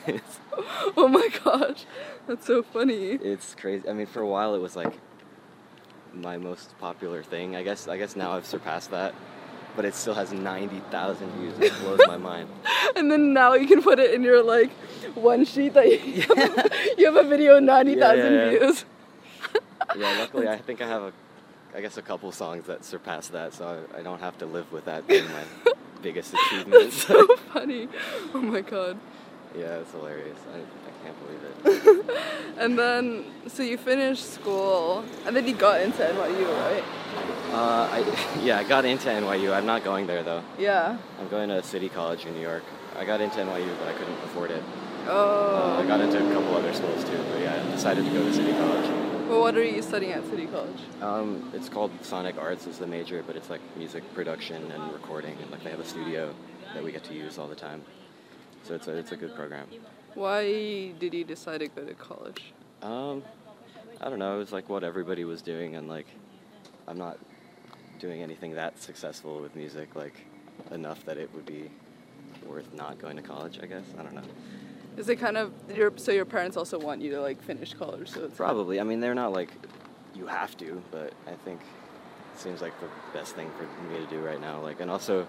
Oh 0.97 1.07
my 1.07 1.27
gosh. 1.43 1.85
That's 2.27 2.45
so 2.45 2.61
funny. 2.63 3.11
it's 3.13 3.55
crazy 3.55 3.87
i 3.89 3.93
mean 3.93 4.05
for 4.07 4.21
a 4.21 4.27
while 4.27 4.55
it 4.55 4.59
was 4.61 4.75
like 4.75 4.93
my 6.13 6.37
most 6.37 6.77
popular 6.79 7.23
thing 7.23 7.55
i 7.55 7.63
guess 7.63 7.87
i 7.87 7.97
guess 7.97 8.15
now 8.15 8.33
i've 8.33 8.45
surpassed 8.45 8.91
that 8.91 9.15
but 9.75 9.85
it 9.85 9.95
still 9.95 10.13
has 10.13 10.31
90,000 10.31 11.31
views 11.39 11.57
it 11.59 11.73
blows 11.81 11.99
my 12.07 12.17
mind 12.31 12.47
And 12.95 13.11
then 13.11 13.33
now 13.33 13.53
you 13.53 13.67
can 13.67 13.81
put 13.81 13.97
it 13.99 14.13
in 14.13 14.21
your 14.21 14.43
like 14.43 14.71
one 15.15 15.45
sheet 15.45 15.73
that 15.73 15.87
you, 16.05 16.21
have, 16.21 16.71
you 16.97 17.05
have 17.11 17.15
a 17.15 17.27
video 17.27 17.59
90,000 17.59 18.17
Yeah, 18.17 18.23
yeah, 18.29 18.51
yeah. 18.51 18.59
views. 18.59 18.85
yeah 19.95 20.19
luckily 20.19 20.47
i 20.47 20.57
think 20.57 20.81
i 20.81 20.87
have 20.87 21.01
a 21.03 21.13
i 21.75 21.81
guess 21.81 21.97
a 21.97 22.01
couple 22.01 22.31
songs 22.31 22.65
that 22.67 22.83
surpass 22.85 23.27
that 23.29 23.53
so 23.53 23.83
i, 23.95 23.99
I 23.99 24.01
don't 24.03 24.19
have 24.19 24.37
to 24.39 24.45
live 24.45 24.71
with 24.71 24.85
that 24.85 25.07
being 25.07 25.25
my 25.31 25.43
biggest 26.01 26.33
achievement 26.33 26.83
That's 26.83 27.03
so 27.07 27.35
funny. 27.53 27.87
Oh 28.33 28.41
my 28.41 28.61
god. 28.61 28.97
yeah 29.57 29.77
it's 29.81 29.91
hilarious 29.91 30.37
I, 30.53 30.57
I 30.59 30.91
can't 31.03 31.17
believe 31.23 31.41
it 31.45 32.05
And 32.57 32.77
then, 32.77 33.25
so 33.47 33.63
you 33.63 33.77
finished 33.77 34.31
school, 34.31 35.03
and 35.25 35.35
then 35.35 35.47
you 35.47 35.55
got 35.55 35.81
into 35.81 36.03
NYU, 36.03 36.47
right? 36.69 36.83
uh, 37.51 37.87
I, 37.91 38.39
yeah 38.43 38.57
i 38.59 38.63
got 38.63 38.85
into 38.85 39.07
nyu 39.09 39.53
i'm 39.53 39.65
not 39.65 39.83
going 39.83 40.07
there 40.07 40.23
though 40.23 40.43
Yeah. 40.57 40.97
i'm 41.19 41.27
going 41.29 41.49
to 41.49 41.61
city 41.63 41.87
college 41.89 42.25
in 42.25 42.33
new 42.33 42.41
york 42.41 42.63
i 42.97 43.05
got 43.05 43.21
into 43.21 43.37
nyu 43.37 43.71
but 43.79 43.87
i 43.87 43.93
couldn't 43.93 44.17
afford 44.25 44.49
it 44.51 44.63
Oh. 45.05 45.75
uh, 45.77 45.81
i 45.83 45.85
got 45.85 45.99
into 46.01 46.17
a 46.17 46.33
couple 46.33 46.55
other 46.55 46.73
schools 46.73 47.03
too 47.03 47.19
but 47.31 47.41
yeah 47.41 47.53
i 47.61 47.71
decided 47.71 48.03
to 48.05 48.11
go 48.11 48.23
to 48.23 48.33
city 48.33 48.53
college 48.53 48.87
Well, 49.27 49.39
what 49.39 49.55
are 49.55 49.63
you 49.63 49.81
studying 49.81 50.11
at 50.11 50.25
City 50.25 50.47
College? 50.47 50.79
Um, 51.01 51.49
it's 51.53 51.69
called 51.69 51.91
Sonic 52.01 52.37
Arts 52.37 52.67
is 52.67 52.77
the 52.77 52.85
major, 52.85 53.23
but 53.25 53.37
it's 53.37 53.49
like 53.49 53.61
music 53.77 54.03
production 54.13 54.69
and 54.69 54.91
recording, 54.91 55.37
and 55.41 55.49
like 55.49 55.63
they 55.63 55.69
have 55.69 55.79
a 55.79 55.85
studio 55.85 56.33
that 56.73 56.83
we 56.83 56.91
get 56.91 57.05
to 57.05 57.13
use 57.13 57.37
all 57.37 57.47
the 57.47 57.55
time. 57.55 57.83
So 58.63 58.75
it's 58.75 58.87
a 58.87 58.97
it's 58.97 59.13
a 59.13 59.15
good 59.15 59.33
program. 59.33 59.67
Why 60.13 60.91
did 60.99 61.13
you 61.13 61.23
decide 61.23 61.59
to 61.59 61.67
go 61.69 61.85
to 61.85 61.93
college? 61.93 62.53
Um, 62.81 63.23
I 64.01 64.09
don't 64.09 64.19
know. 64.19 64.35
It 64.35 64.39
was 64.39 64.51
like 64.51 64.67
what 64.67 64.83
everybody 64.83 65.23
was 65.23 65.41
doing, 65.41 65.77
and 65.77 65.87
like 65.87 66.07
I'm 66.85 66.97
not 66.97 67.17
doing 67.99 68.21
anything 68.21 68.55
that 68.55 68.81
successful 68.81 69.39
with 69.39 69.55
music, 69.55 69.95
like 69.95 70.25
enough 70.71 71.05
that 71.05 71.17
it 71.17 71.33
would 71.33 71.45
be 71.45 71.71
worth 72.45 72.73
not 72.73 72.99
going 72.99 73.15
to 73.15 73.23
college. 73.23 73.57
I 73.63 73.67
guess 73.67 73.85
I 73.97 74.03
don't 74.03 74.15
know. 74.15 74.21
Is 74.97 75.09
it 75.09 75.17
kind 75.17 75.37
of 75.37 75.51
your 75.75 75.91
so 75.95 76.11
your 76.11 76.25
parents 76.25 76.57
also 76.57 76.77
want 76.79 77.01
you 77.01 77.11
to 77.11 77.21
like 77.21 77.41
finish 77.41 77.73
college? 77.73 78.09
So 78.09 78.25
it's 78.25 78.35
Probably. 78.35 78.79
I 78.79 78.83
mean, 78.83 78.99
they're 78.99 79.15
not 79.15 79.33
like 79.33 79.49
you 80.15 80.27
have 80.27 80.55
to, 80.57 80.81
but 80.91 81.13
I 81.27 81.33
think 81.43 81.59
it 82.33 82.39
seems 82.39 82.61
like 82.61 82.79
the 82.79 82.87
best 83.13 83.35
thing 83.35 83.49
for 83.57 83.63
me 83.91 83.99
to 83.99 84.05
do 84.07 84.19
right 84.19 84.39
now. 84.39 84.61
Like, 84.61 84.79
and 84.79 84.91
also, 84.91 85.27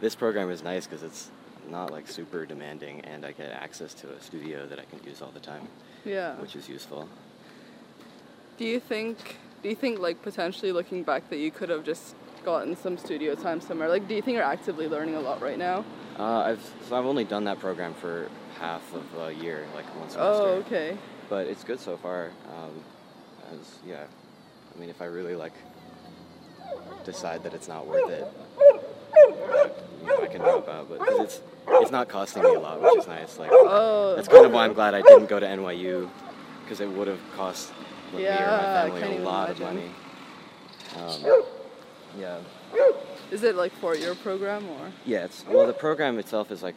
this 0.00 0.14
program 0.14 0.50
is 0.50 0.62
nice 0.62 0.86
because 0.86 1.02
it's 1.02 1.30
not 1.68 1.90
like 1.90 2.08
super 2.08 2.46
demanding, 2.46 3.00
and 3.02 3.24
I 3.24 3.32
get 3.32 3.50
access 3.50 3.94
to 3.94 4.10
a 4.10 4.20
studio 4.20 4.66
that 4.66 4.78
I 4.78 4.84
can 4.84 5.00
use 5.04 5.22
all 5.22 5.30
the 5.30 5.40
time, 5.40 5.68
yeah. 6.04 6.34
which 6.36 6.56
is 6.56 6.68
useful. 6.68 7.08
Do 8.56 8.64
you 8.64 8.80
think 8.80 9.36
do 9.62 9.68
you 9.68 9.74
think 9.74 9.98
like 9.98 10.22
potentially 10.22 10.72
looking 10.72 11.02
back 11.02 11.28
that 11.30 11.38
you 11.38 11.50
could 11.50 11.68
have 11.68 11.84
just 11.84 12.14
gotten 12.44 12.76
some 12.76 12.98
studio 12.98 13.34
time 13.34 13.60
somewhere? 13.60 13.88
Like, 13.88 14.08
do 14.08 14.14
you 14.14 14.22
think 14.22 14.36
you're 14.36 14.44
actively 14.44 14.88
learning 14.88 15.14
a 15.14 15.20
lot 15.20 15.40
right 15.40 15.58
now? 15.58 15.84
Uh, 16.18 16.40
I've 16.40 16.74
so 16.88 16.96
I've 16.96 17.06
only 17.06 17.24
done 17.24 17.44
that 17.44 17.58
program 17.60 17.94
for 17.94 18.28
half 18.58 18.82
of 18.94 19.04
a 19.20 19.32
year, 19.34 19.66
like 19.74 19.86
one 19.98 20.08
semester. 20.08 20.20
Oh, 20.42 20.62
okay. 20.66 20.96
But 21.28 21.46
it's 21.46 21.64
good 21.64 21.80
so 21.80 21.96
far. 21.96 22.30
Um, 22.56 22.70
as 23.52 23.78
yeah, 23.86 24.04
I 24.74 24.80
mean, 24.80 24.88
if 24.90 25.00
I 25.02 25.06
really 25.06 25.34
like 25.34 25.52
decide 27.04 27.42
that 27.44 27.54
it's 27.54 27.68
not 27.68 27.86
worth 27.86 28.10
it, 28.10 28.26
you 30.00 30.06
know, 30.06 30.22
I 30.22 30.26
can 30.26 30.40
drop 30.40 30.68
out. 30.68 30.88
But 30.88 30.98
'cause 31.00 31.20
it's 31.20 31.40
it's 31.68 31.90
not 31.90 32.08
costing 32.08 32.42
me 32.42 32.54
a 32.54 32.58
lot, 32.60 32.80
which 32.80 32.98
is 32.98 33.06
nice. 33.06 33.38
Like 33.38 33.50
Oh, 33.52 34.14
that's 34.16 34.28
kind 34.28 34.46
of 34.46 34.52
why 34.52 34.64
I'm 34.64 34.72
glad 34.74 34.94
I 34.94 35.02
didn't 35.02 35.26
go 35.26 35.38
to 35.40 35.46
NYU, 35.46 36.08
because 36.62 36.80
it 36.80 36.88
would 36.88 37.08
have 37.08 37.20
cost 37.36 37.72
me 38.14 38.26
or 38.26 38.30
my 38.30 38.90
family 38.90 39.16
a 39.16 39.20
lot 39.20 39.50
of 39.50 39.60
money. 39.60 39.90
Um, 40.98 41.42
yeah. 42.18 42.38
is 43.30 43.42
it 43.42 43.54
like 43.54 43.72
for 43.76 43.94
your 43.96 44.14
program 44.16 44.68
or? 44.68 44.92
Yeah, 45.06 45.24
it's 45.24 45.44
well 45.48 45.66
the 45.66 45.72
program 45.72 46.18
itself 46.18 46.50
is 46.50 46.62
like 46.62 46.74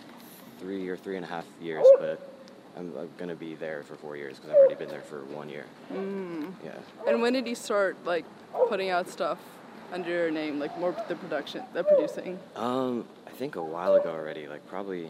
three 0.60 0.88
or 0.88 0.98
three 0.98 1.16
and 1.16 1.26
a 1.26 1.28
half 1.28 1.46
years, 1.62 1.86
but 2.00 2.32
I'm, 2.78 2.94
I'm 2.98 3.10
gonna 3.18 3.36
be 3.36 3.56
there 3.56 3.84
for 3.84 3.96
four 3.96 4.18
years 4.18 4.38
because 4.38 4.52
I've 4.52 4.58
already 4.58 4.76
been 4.76 4.90
there 4.90 5.02
for 5.02 5.24
one 5.26 5.50
year. 5.50 5.66
Mm. 5.94 6.54
Yeah. 6.64 6.72
And 7.08 7.22
when 7.22 7.34
did 7.34 7.48
you 7.48 7.56
start 7.56 7.98
like 8.06 8.26
putting 8.70 8.90
out 8.90 9.10
stuff 9.10 9.40
under 9.94 10.10
your 10.10 10.32
name, 10.32 10.60
like 10.60 10.78
more 10.80 10.96
the 11.08 11.16
production, 11.16 11.64
the 11.74 11.84
producing? 11.84 12.40
Um, 12.56 13.06
I 13.28 13.32
think 13.32 13.56
a 13.56 13.64
while 13.64 13.96
ago 13.96 14.10
already, 14.10 14.48
like 14.48 14.68
probably 14.68 15.10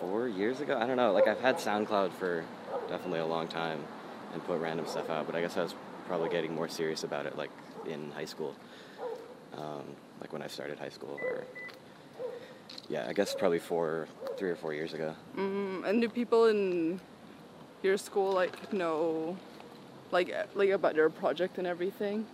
four 0.00 0.28
years 0.28 0.60
ago. 0.60 0.78
I 0.78 0.86
don't 0.86 0.96
know. 0.96 1.12
Like 1.12 1.26
I've 1.26 1.40
had 1.40 1.56
SoundCloud 1.56 2.12
for 2.12 2.44
definitely 2.88 3.20
a 3.20 3.26
long 3.26 3.48
time 3.48 3.82
and 4.32 4.44
put 4.44 4.60
random 4.60 4.86
stuff 4.86 5.10
out, 5.10 5.26
but 5.26 5.34
I 5.34 5.40
guess 5.40 5.56
I 5.56 5.62
was 5.62 5.74
probably 6.06 6.28
getting 6.28 6.54
more 6.54 6.68
serious 6.68 7.04
about 7.04 7.26
it 7.26 7.36
like 7.36 7.50
in 7.86 8.10
high 8.12 8.24
school. 8.24 8.54
Um, 9.56 9.84
like 10.20 10.32
when 10.32 10.42
I 10.42 10.46
started 10.46 10.78
high 10.78 10.88
school, 10.88 11.18
or 11.22 11.44
yeah, 12.88 13.06
I 13.08 13.12
guess 13.12 13.34
probably 13.34 13.58
four, 13.58 14.08
three 14.36 14.50
or 14.50 14.56
four 14.56 14.72
years 14.72 14.94
ago. 14.94 15.14
Mm, 15.36 15.86
and 15.86 16.00
do 16.00 16.08
people 16.08 16.46
in 16.46 17.00
your 17.82 17.96
school 17.96 18.32
like 18.32 18.72
know, 18.72 19.36
like 20.10 20.34
like 20.54 20.70
about 20.70 20.94
your 20.94 21.10
project 21.10 21.58
and 21.58 21.66
everything? 21.66 22.26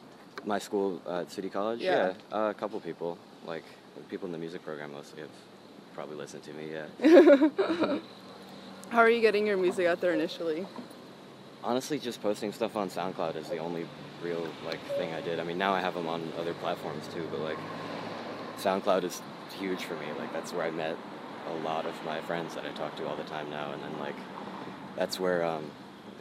My 0.44 0.58
school 0.58 1.00
uh, 1.06 1.20
at 1.20 1.32
City 1.32 1.48
College. 1.48 1.80
Yeah. 1.80 2.14
uh, 2.32 2.50
a 2.50 2.54
couple 2.54 2.78
people, 2.80 3.18
like 3.46 3.64
people 4.08 4.26
in 4.26 4.32
the 4.32 4.38
music 4.38 4.64
program 4.64 4.92
mostly, 4.92 5.20
have 5.20 5.30
probably 5.94 6.16
listened 6.16 6.42
to 6.44 6.52
me. 6.52 6.70
Yeah. 6.72 7.98
How 8.90 8.98
are 8.98 9.10
you 9.10 9.20
getting 9.20 9.46
your 9.46 9.56
music 9.56 9.86
out 9.86 10.00
there 10.00 10.12
initially? 10.12 10.66
Honestly, 11.62 11.98
just 11.98 12.22
posting 12.22 12.52
stuff 12.52 12.76
on 12.76 12.90
SoundCloud 12.90 13.36
is 13.36 13.48
the 13.48 13.58
only 13.58 13.86
real 14.22 14.46
like 14.66 14.80
thing 14.98 15.12
I 15.14 15.20
did. 15.20 15.40
I 15.40 15.44
mean, 15.44 15.58
now 15.58 15.72
I 15.72 15.80
have 15.80 15.94
them 15.94 16.06
on 16.06 16.32
other 16.38 16.54
platforms 16.54 17.08
too, 17.12 17.26
but 17.30 17.40
like 17.40 17.58
SoundCloud 18.58 19.04
is 19.04 19.22
huge 19.58 19.84
for 19.84 19.94
me. 19.94 20.06
Like 20.18 20.32
that's 20.32 20.52
where 20.52 20.66
I 20.66 20.70
met 20.70 20.96
a 21.48 21.54
lot 21.64 21.86
of 21.86 21.94
my 22.04 22.20
friends 22.22 22.54
that 22.54 22.64
I 22.64 22.70
talk 22.70 22.96
to 22.96 23.06
all 23.06 23.16
the 23.16 23.24
time 23.24 23.50
now, 23.50 23.72
and 23.72 23.82
then 23.82 23.98
like 23.98 24.16
that's 24.96 25.18
where 25.20 25.44
um, 25.44 25.70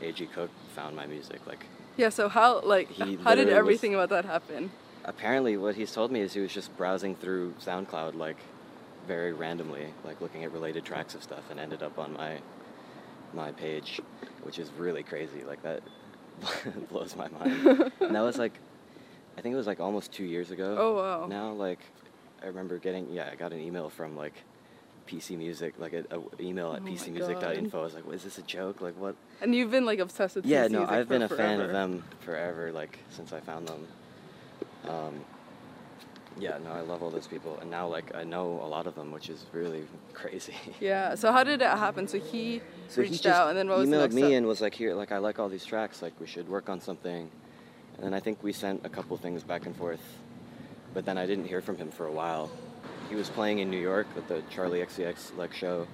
AG 0.01 0.25
Cook 0.27 0.49
found 0.75 0.95
my 0.95 1.05
music. 1.05 1.45
Like 1.47 1.65
Yeah. 1.97 2.09
So 2.09 2.29
how 2.29 2.61
like 2.61 2.95
how 2.97 3.05
did 3.05 3.19
literally 3.23 3.45
was- 3.45 3.53
everything 3.53 3.93
about 3.95 4.09
that 4.09 4.25
happen? 4.25 4.71
apparently 5.05 5.57
what 5.57 5.75
he's 5.75 5.91
told 5.91 6.13
me 6.13 6.21
is 6.21 6.31
he 6.33 6.39
was 6.39 6.53
just 6.53 6.75
browsing 6.77 7.13
through 7.13 7.53
SoundCloud 7.59 8.15
like 8.15 8.37
very 9.05 9.33
randomly, 9.33 9.87
like 10.05 10.21
looking 10.21 10.45
at 10.45 10.53
related 10.53 10.85
tracks 10.85 11.13
of 11.13 11.21
stuff 11.21 11.43
and 11.51 11.59
ended 11.59 11.83
up 11.83 11.99
on 11.99 12.13
my 12.13 12.39
my 13.33 13.51
page, 13.51 13.99
which 14.43 14.59
is 14.59 14.71
really 14.77 15.03
crazy. 15.03 15.43
Like 15.45 15.61
that 15.63 15.81
blows 16.89 17.15
my 17.15 17.27
mind. 17.29 17.91
and 17.99 18.15
that 18.15 18.21
was 18.21 18.37
like 18.37 18.53
I 19.37 19.41
think 19.41 19.53
it 19.53 19.57
was 19.57 19.67
like 19.67 19.79
almost 19.79 20.11
2 20.13 20.23
years 20.23 20.51
ago. 20.51 20.75
Oh 20.79 20.93
wow. 20.95 21.27
Now 21.27 21.51
like 21.51 21.79
I 22.43 22.47
remember 22.47 22.77
getting 22.77 23.09
yeah, 23.11 23.29
I 23.31 23.35
got 23.35 23.53
an 23.53 23.59
email 23.59 23.89
from 23.89 24.15
like 24.17 24.33
PC 25.07 25.37
Music, 25.37 25.73
like 25.77 25.93
a, 25.93 26.03
a 26.11 26.41
email 26.41 26.73
at 26.73 26.81
Oh 26.81 26.85
pcmusic.info. 26.85 27.79
I 27.79 27.83
was 27.83 27.93
like, 27.93 28.05
"Was 28.05 28.23
this 28.23 28.37
a 28.37 28.41
joke? 28.43 28.81
Like 28.81 28.95
what?" 28.99 29.15
And 29.41 29.53
you've 29.55 29.71
been 29.71 29.85
like 29.85 29.99
obsessed 29.99 30.35
with 30.35 30.45
Yeah, 30.45 30.67
PC 30.67 30.71
no, 30.71 30.79
music 30.79 30.95
I've 30.95 31.09
been 31.09 31.21
a 31.21 31.29
fan 31.29 31.61
of 31.61 31.71
them 31.71 32.03
forever, 32.21 32.71
like 32.71 32.99
since 33.09 33.33
I 33.33 33.39
found 33.39 33.67
them. 33.67 33.87
Um, 34.87 35.25
yeah, 36.39 36.57
no, 36.63 36.71
I 36.71 36.81
love 36.81 37.03
all 37.03 37.11
those 37.11 37.27
people, 37.27 37.57
and 37.59 37.69
now 37.69 37.87
like 37.87 38.13
I 38.15 38.23
know 38.23 38.59
a 38.63 38.67
lot 38.67 38.87
of 38.87 38.95
them, 38.95 39.11
which 39.11 39.29
is 39.29 39.45
really 39.53 39.83
crazy. 40.13 40.55
Yeah. 40.79 41.15
So 41.15 41.31
how 41.31 41.43
did 41.43 41.61
it 41.61 41.67
happen? 41.67 42.07
So 42.07 42.19
he 42.19 42.61
So 42.87 43.01
reached 43.01 43.23
he 43.23 43.29
out, 43.29 43.49
and 43.49 43.57
then 43.57 43.67
what 43.69 43.79
was 43.79 43.89
the 43.89 43.95
emailed 43.95 44.01
next 44.01 44.15
me 44.15 44.33
and 44.35 44.47
was 44.47 44.61
like, 44.61 44.73
"Here, 44.73 44.95
like 44.95 45.11
I 45.11 45.17
like 45.19 45.39
all 45.39 45.49
these 45.49 45.65
tracks, 45.65 46.01
like 46.01 46.13
we 46.19 46.27
should 46.27 46.49
work 46.49 46.69
on 46.69 46.81
something." 46.81 47.29
And 47.95 48.05
then 48.05 48.13
I 48.13 48.19
think 48.19 48.41
we 48.41 48.51
sent 48.53 48.85
a 48.85 48.89
couple 48.89 49.15
things 49.17 49.43
back 49.43 49.67
and 49.67 49.75
forth, 49.75 50.01
but 50.93 51.05
then 51.05 51.17
I 51.17 51.25
didn't 51.25 51.45
hear 51.45 51.61
from 51.61 51.77
him 51.77 51.89
for 51.91 52.05
a 52.05 52.11
while. 52.11 52.49
He 53.09 53.15
was 53.15 53.29
playing 53.29 53.59
in 53.59 53.69
New 53.69 53.79
York 53.79 54.07
at 54.17 54.27
the 54.27 54.41
Charli 54.53 54.83
XCX 54.85 55.35
like 55.37 55.53
show 55.53 55.87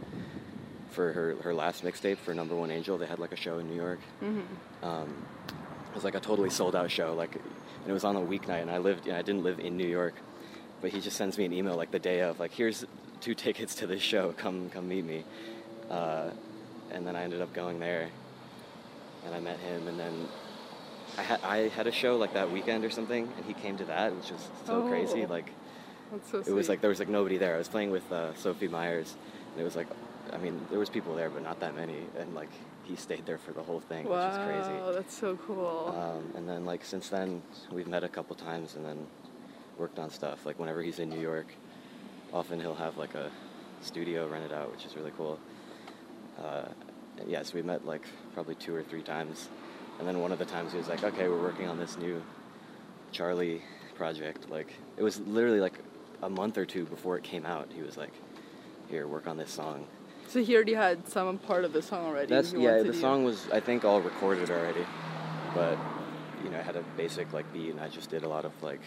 for 0.92 1.12
her 1.14 1.36
her 1.44 1.54
last 1.54 1.84
mixtape 1.84 2.18
for 2.18 2.34
Number 2.34 2.56
One 2.56 2.72
Angel. 2.72 2.98
They 2.98 3.06
had 3.06 3.20
like 3.20 3.32
a 3.32 3.36
show 3.36 3.60
in 3.60 3.68
New 3.70 3.76
York. 3.76 4.00
Mhm. 4.22 4.44
Um, 4.84 5.26
it 5.90 5.96
was 5.96 6.04
like 6.04 6.16
a 6.16 6.20
totally 6.20 6.50
sold 6.50 6.76
out 6.76 6.92
show, 6.92 7.14
like, 7.16 7.36
and 7.36 7.88
it 7.88 7.94
was 7.94 8.04
on 8.04 8.16
a 8.16 8.20
weeknight, 8.22 8.62
and 8.62 8.70
I 8.70 8.78
lived, 8.78 9.06
you 9.08 9.12
know, 9.12 9.18
I 9.18 9.24
didn't 9.24 9.44
live 9.44 9.60
in 9.60 9.76
New 9.76 9.88
York, 9.88 10.14
but 10.82 10.92
he 10.92 11.02
just 11.02 11.18
sends 11.18 11.36
me 11.38 11.46
an 11.46 11.54
email 11.54 11.76
like 11.76 11.90
the 11.90 11.98
day 12.00 12.20
of, 12.22 12.40
like, 12.40 12.52
here's 12.52 12.86
two 13.22 13.34
tickets 13.46 13.74
to 13.76 13.88
this 13.88 14.02
show, 14.02 14.32
come, 14.38 14.70
come 14.70 14.88
meet 14.88 15.04
me, 15.04 15.26
uh, 15.90 16.30
and 16.92 17.08
then 17.08 17.16
I 17.16 17.24
ended 17.24 17.42
up 17.42 17.54
going 17.54 17.80
there, 17.80 18.08
and 19.26 19.34
I 19.34 19.40
met 19.40 19.58
him, 19.60 19.88
and 19.88 20.00
then 20.00 20.28
I 21.20 21.22
had 21.22 21.40
I 21.44 21.58
had 21.68 21.86
a 21.88 21.92
show 21.92 22.16
like 22.18 22.34
that 22.34 22.50
weekend 22.50 22.86
or 22.86 22.90
something, 22.90 23.28
and 23.36 23.46
he 23.46 23.54
came 23.54 23.76
to 23.78 23.86
that, 23.86 24.16
which 24.16 24.32
was 24.32 24.48
so 24.66 24.88
crazy, 24.88 25.26
Oh. 25.26 25.30
like. 25.30 25.52
That's 26.12 26.32
so 26.32 26.40
It 26.40 26.54
was 26.54 26.70
like 26.70 26.80
there 26.82 26.90
was 26.90 26.98
like 27.00 27.10
nobody 27.10 27.38
there. 27.38 27.56
I 27.56 27.58
was 27.60 27.68
playing 27.68 27.92
with 27.92 28.10
uh, 28.12 28.34
Sophie 28.36 28.68
Meiers, 28.70 29.14
and 29.52 29.62
it 29.62 29.64
was 29.64 29.76
like, 29.76 29.88
I 30.34 30.38
mean, 30.38 30.60
there 30.72 30.80
was 30.80 30.90
people 30.90 31.14
there, 31.16 31.30
but 31.30 31.44
not 31.44 31.60
that 31.60 31.76
many, 31.76 31.98
and 32.18 32.34
like 32.34 32.50
he 32.84 32.96
stayed 32.96 33.26
there 33.28 33.38
for 33.38 33.52
the 33.52 33.62
whole 33.62 33.80
thing, 33.82 34.08
wow, 34.08 34.26
which 34.26 34.40
is 34.40 34.46
crazy. 34.48 34.80
Oh 34.82 34.94
that's 34.94 35.14
so 35.16 35.38
cool. 35.46 35.94
Um, 35.96 36.24
and 36.38 36.48
then 36.50 36.66
like 36.66 36.84
since 36.86 37.10
then, 37.10 37.44
we've 37.72 37.88
met 37.88 38.04
a 38.04 38.10
couple 38.10 38.36
times, 38.36 38.76
and 38.76 38.86
then 38.86 39.06
worked 39.78 40.00
on 40.00 40.10
stuff. 40.10 40.46
Like 40.46 40.58
whenever 40.58 40.82
he's 40.82 41.00
in 41.00 41.10
New 41.10 41.20
York, 41.22 41.48
often 42.34 42.60
he'll 42.62 42.76
have 42.76 42.98
like 42.98 43.14
a 43.14 43.30
studio 43.82 44.28
rented 44.28 44.54
out, 44.54 44.72
which 44.72 44.86
is 44.86 44.96
really 44.96 45.12
cool. 45.18 45.38
Uh, 46.42 46.70
yeah, 47.28 47.44
so 47.44 47.54
we 47.56 47.62
met 47.62 47.86
like 47.86 48.04
probably 48.34 48.56
two 48.56 48.74
or 48.74 48.82
three 48.84 49.02
times, 49.04 49.50
and 50.00 50.08
then 50.08 50.20
one 50.20 50.32
of 50.32 50.40
the 50.40 50.46
times 50.46 50.72
he 50.72 50.78
was 50.78 50.88
like, 50.88 51.04
"Okay, 51.04 51.28
we're 51.28 51.42
working 51.42 51.68
on 51.68 51.78
this 51.78 51.98
new 51.98 52.22
Charli 53.14 53.62
project." 53.96 54.50
Like 54.50 54.74
it 54.98 55.04
was 55.04 55.20
literally 55.22 55.60
like 55.60 55.80
a 56.22 56.30
month 56.30 56.58
or 56.58 56.66
two 56.66 56.86
before 56.86 57.18
it 57.18 57.24
came 57.24 57.46
out. 57.46 57.70
He 57.74 57.82
was 57.82 57.98
like, 57.98 58.14
"Here, 58.90 59.08
work 59.08 59.28
on 59.28 59.38
this 59.38 59.52
song." 59.52 59.86
so 60.30 60.44
he 60.44 60.56
already 60.56 60.76
had 60.76 61.08
some 61.10 61.38
part 61.40 61.66
of 61.66 61.74
the 61.74 61.82
song 61.82 62.06
already. 62.06 62.28
That's 62.28 62.54
yeah. 62.54 62.84
The 62.84 62.94
song 62.94 63.24
was 63.24 63.48
I 63.52 63.60
think 63.60 63.84
all 63.84 64.00
recorded 64.00 64.50
already, 64.52 64.86
but 65.56 65.78
you 66.44 66.52
know 66.52 66.60
I 66.60 66.62
had 66.62 66.76
a 66.76 66.84
basic 66.96 67.34
like 67.34 67.52
beat 67.52 67.72
and 67.72 67.80
I 67.80 67.90
just 67.90 68.10
did 68.10 68.24
a 68.24 68.30
lot 68.30 68.46
of 68.46 68.52
like 68.62 68.82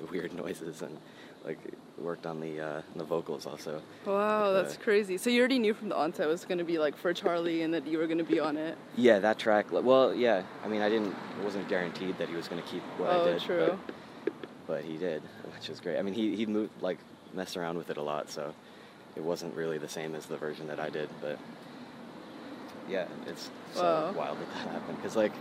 the 0.00 0.06
weird 0.10 0.32
noises 0.32 0.82
and 0.82 0.96
like 1.44 1.58
worked 2.00 2.26
on 2.26 2.40
the 2.40 2.60
uh, 2.60 2.82
the 2.96 3.04
vocals 3.04 3.46
also. 3.46 3.82
Wow, 4.06 4.52
like, 4.52 4.62
that's 4.64 4.76
uh, 4.76 4.80
crazy. 4.80 5.16
So 5.18 5.30
you 5.30 5.40
already 5.40 5.58
knew 5.58 5.74
from 5.74 5.88
the 5.88 5.96
onset 5.96 6.26
it 6.26 6.30
was 6.30 6.44
going 6.44 6.58
to 6.58 6.64
be 6.64 6.78
like 6.78 6.96
for 6.96 7.12
Charli 7.12 7.64
and 7.64 7.72
that 7.74 7.86
you 7.86 7.98
were 7.98 8.06
going 8.06 8.18
to 8.18 8.24
be 8.24 8.40
on 8.40 8.56
it. 8.56 8.76
Yeah, 8.96 9.18
that 9.20 9.38
track. 9.38 9.66
Well, 9.70 10.14
yeah. 10.14 10.42
I 10.64 10.68
mean, 10.68 10.82
I 10.82 10.88
didn't. 10.88 11.14
It 11.38 11.44
wasn't 11.44 11.68
guaranteed 11.68 12.18
that 12.18 12.28
he 12.28 12.36
was 12.36 12.48
going 12.48 12.62
to 12.62 12.68
keep 12.68 12.82
what 12.98 13.10
oh, 13.10 13.22
I 13.22 13.24
did. 13.32 13.42
true. 13.42 13.78
But, 14.24 14.34
but 14.66 14.84
he 14.84 14.96
did, 14.96 15.22
which 15.54 15.68
is 15.70 15.80
great. 15.80 15.98
I 15.98 16.02
mean, 16.02 16.14
he 16.14 16.36
he 16.36 16.46
moved 16.46 16.82
like 16.82 16.98
messed 17.34 17.56
around 17.56 17.78
with 17.78 17.90
it 17.90 17.96
a 17.96 18.02
lot, 18.02 18.30
so 18.30 18.54
it 19.16 19.22
wasn't 19.22 19.54
really 19.54 19.78
the 19.78 19.88
same 19.88 20.14
as 20.14 20.26
the 20.26 20.36
version 20.36 20.68
that 20.68 20.80
I 20.80 20.90
did. 20.90 21.08
But 21.20 21.38
yeah, 22.88 23.06
it's 23.26 23.50
so 23.74 23.82
Wow. 23.82 24.12
wild 24.12 24.38
that 24.38 24.50
that 24.54 24.72
happened 24.72 24.96
because 24.96 25.16
like 25.16 25.32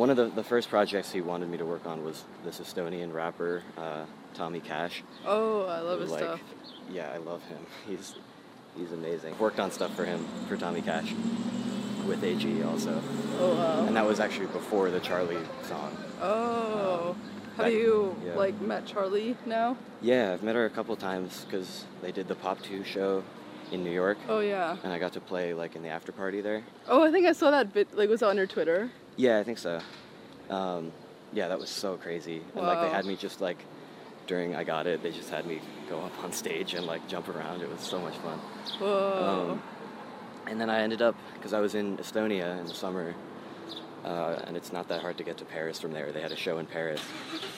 one 0.00 0.08
of 0.08 0.16
the 0.16 0.28
the 0.30 0.42
first 0.42 0.70
projects 0.70 1.12
he 1.12 1.20
wanted 1.20 1.50
me 1.50 1.58
to 1.58 1.66
work 1.66 1.84
on 1.84 2.02
was 2.02 2.24
this 2.42 2.58
Estonian 2.58 3.12
rapper 3.12 3.62
uh, 3.76 4.04
Tommy 4.32 4.60
Cash. 4.60 5.04
Oh, 5.26 5.66
I 5.66 5.80
love 5.80 5.98
who, 5.98 6.04
his 6.04 6.12
like, 6.12 6.22
stuff. 6.22 6.40
Yeah, 6.90 7.12
I 7.12 7.18
love 7.18 7.42
him. 7.44 7.58
He's 7.86 8.14
he's 8.76 8.92
amazing. 8.92 9.38
Worked 9.38 9.60
on 9.60 9.70
stuff 9.70 9.94
for 9.94 10.06
him 10.06 10.26
for 10.48 10.56
Tommy 10.56 10.80
Cash 10.80 11.12
with 12.06 12.24
AG 12.24 12.62
also. 12.62 13.02
Oh 13.38 13.54
wow. 13.54 13.86
And 13.86 13.94
that 13.94 14.06
was 14.06 14.20
actually 14.20 14.46
before 14.46 14.90
the 14.90 15.00
Charli 15.00 15.44
song. 15.64 15.96
oh. 16.22 17.14
Have 17.56 17.66
that- 17.66 17.72
you 17.72 18.16
yeah. 18.24 18.34
like 18.36 18.58
met 18.62 18.86
Charli 18.86 19.36
now? 19.44 19.76
Yeah, 20.00 20.32
I've 20.32 20.42
met 20.42 20.54
her 20.54 20.64
a 20.64 20.70
couple 20.70 20.96
times 20.96 21.44
because 21.44 21.84
they 22.00 22.10
did 22.10 22.26
the 22.26 22.36
Pop 22.36 22.62
2 22.62 22.84
show 22.84 23.22
in 23.70 23.84
New 23.84 23.90
York. 23.90 24.18
Oh 24.28 24.40
yeah. 24.40 24.76
And 24.82 24.92
I 24.92 24.98
got 24.98 25.12
to 25.12 25.20
play 25.20 25.52
like 25.52 25.76
in 25.76 25.82
the 25.82 25.88
after 25.88 26.12
party 26.12 26.40
there. 26.40 26.62
Oh, 26.88 27.04
I 27.04 27.10
think 27.10 27.26
I 27.26 27.32
saw 27.32 27.50
that 27.50 27.74
bit. 27.74 27.94
Like, 27.94 28.08
was 28.08 28.22
on 28.22 28.36
your 28.36 28.46
Twitter? 28.46 28.90
Yeah, 29.20 29.38
I 29.38 29.44
think 29.44 29.58
so. 29.58 29.80
Um, 30.48 30.92
yeah, 31.34 31.48
that 31.48 31.58
was 31.58 31.68
so 31.68 31.98
crazy. 31.98 32.42
And 32.56 32.66
like 32.66 32.80
they 32.80 32.88
had 32.88 33.04
me 33.04 33.16
just 33.16 33.42
like 33.42 33.58
during 34.26 34.56
I 34.56 34.64
got 34.64 34.86
it, 34.86 35.02
they 35.02 35.10
just 35.10 35.28
had 35.28 35.46
me 35.46 35.60
go 35.90 36.00
up 36.00 36.24
on 36.24 36.32
stage 36.32 36.72
and 36.72 36.86
like 36.86 37.06
jump 37.06 37.28
around. 37.28 37.60
It 37.60 37.70
was 37.70 37.80
so 37.82 38.00
much 38.00 38.16
fun. 38.16 38.38
Whoa. 38.78 39.50
Um, 39.50 39.62
and 40.46 40.58
then 40.58 40.70
I 40.70 40.80
ended 40.80 41.02
up 41.02 41.16
because 41.34 41.52
I 41.52 41.60
was 41.60 41.74
in 41.74 41.98
Estonia 41.98 42.58
in 42.60 42.66
the 42.66 42.74
summer, 42.74 43.14
uh, 44.06 44.38
and 44.44 44.56
it's 44.56 44.72
not 44.72 44.88
that 44.88 45.02
hard 45.02 45.18
to 45.18 45.24
get 45.24 45.36
to 45.36 45.44
Paris 45.44 45.78
from 45.78 45.92
there. 45.92 46.12
They 46.12 46.22
had 46.22 46.32
a 46.32 46.36
show 46.36 46.56
in 46.56 46.64
Paris, 46.64 47.02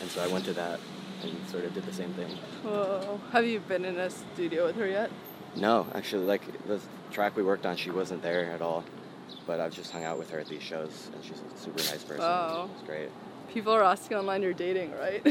and 0.01 0.11
so 0.11 0.21
I 0.21 0.27
went 0.27 0.45
to 0.47 0.53
that 0.55 0.81
and 1.23 1.49
sort 1.49 1.65
of 1.65 1.75
did 1.75 1.87
the 1.87 1.93
same 1.93 2.13
thing. 2.15 2.31
Whoa. 2.65 3.21
Have 3.31 3.47
you 3.47 3.61
been 3.61 3.85
in 3.85 3.99
a 3.99 4.11
studio 4.11 4.67
with 4.67 4.75
her 4.77 4.89
yet? 4.89 5.13
No, 5.55 5.87
actually, 5.95 6.27
like 6.27 6.43
the 6.67 6.81
track 7.13 7.37
we 7.37 7.45
worked 7.45 7.67
on, 7.67 7.77
she 7.77 7.91
wasn't 7.91 8.21
there 8.23 8.51
at 8.51 8.61
all. 8.61 8.83
But 9.47 9.61
I've 9.61 9.75
just 9.75 9.91
hung 9.91 10.05
out 10.05 10.19
with 10.19 10.31
her 10.31 10.39
at 10.39 10.47
these 10.49 10.63
shows, 10.63 11.11
and 11.15 11.25
she's 11.25 11.41
a 11.41 11.59
super 11.59 11.79
nice 11.79 12.03
person. 12.03 12.19
Wow. 12.19 12.71
It's 12.75 12.87
great. 12.87 13.09
People 13.53 13.73
are 13.75 13.83
asking 13.83 14.17
online 14.17 14.43
you're 14.43 14.55
dating, 14.55 14.93
right? 14.93 15.27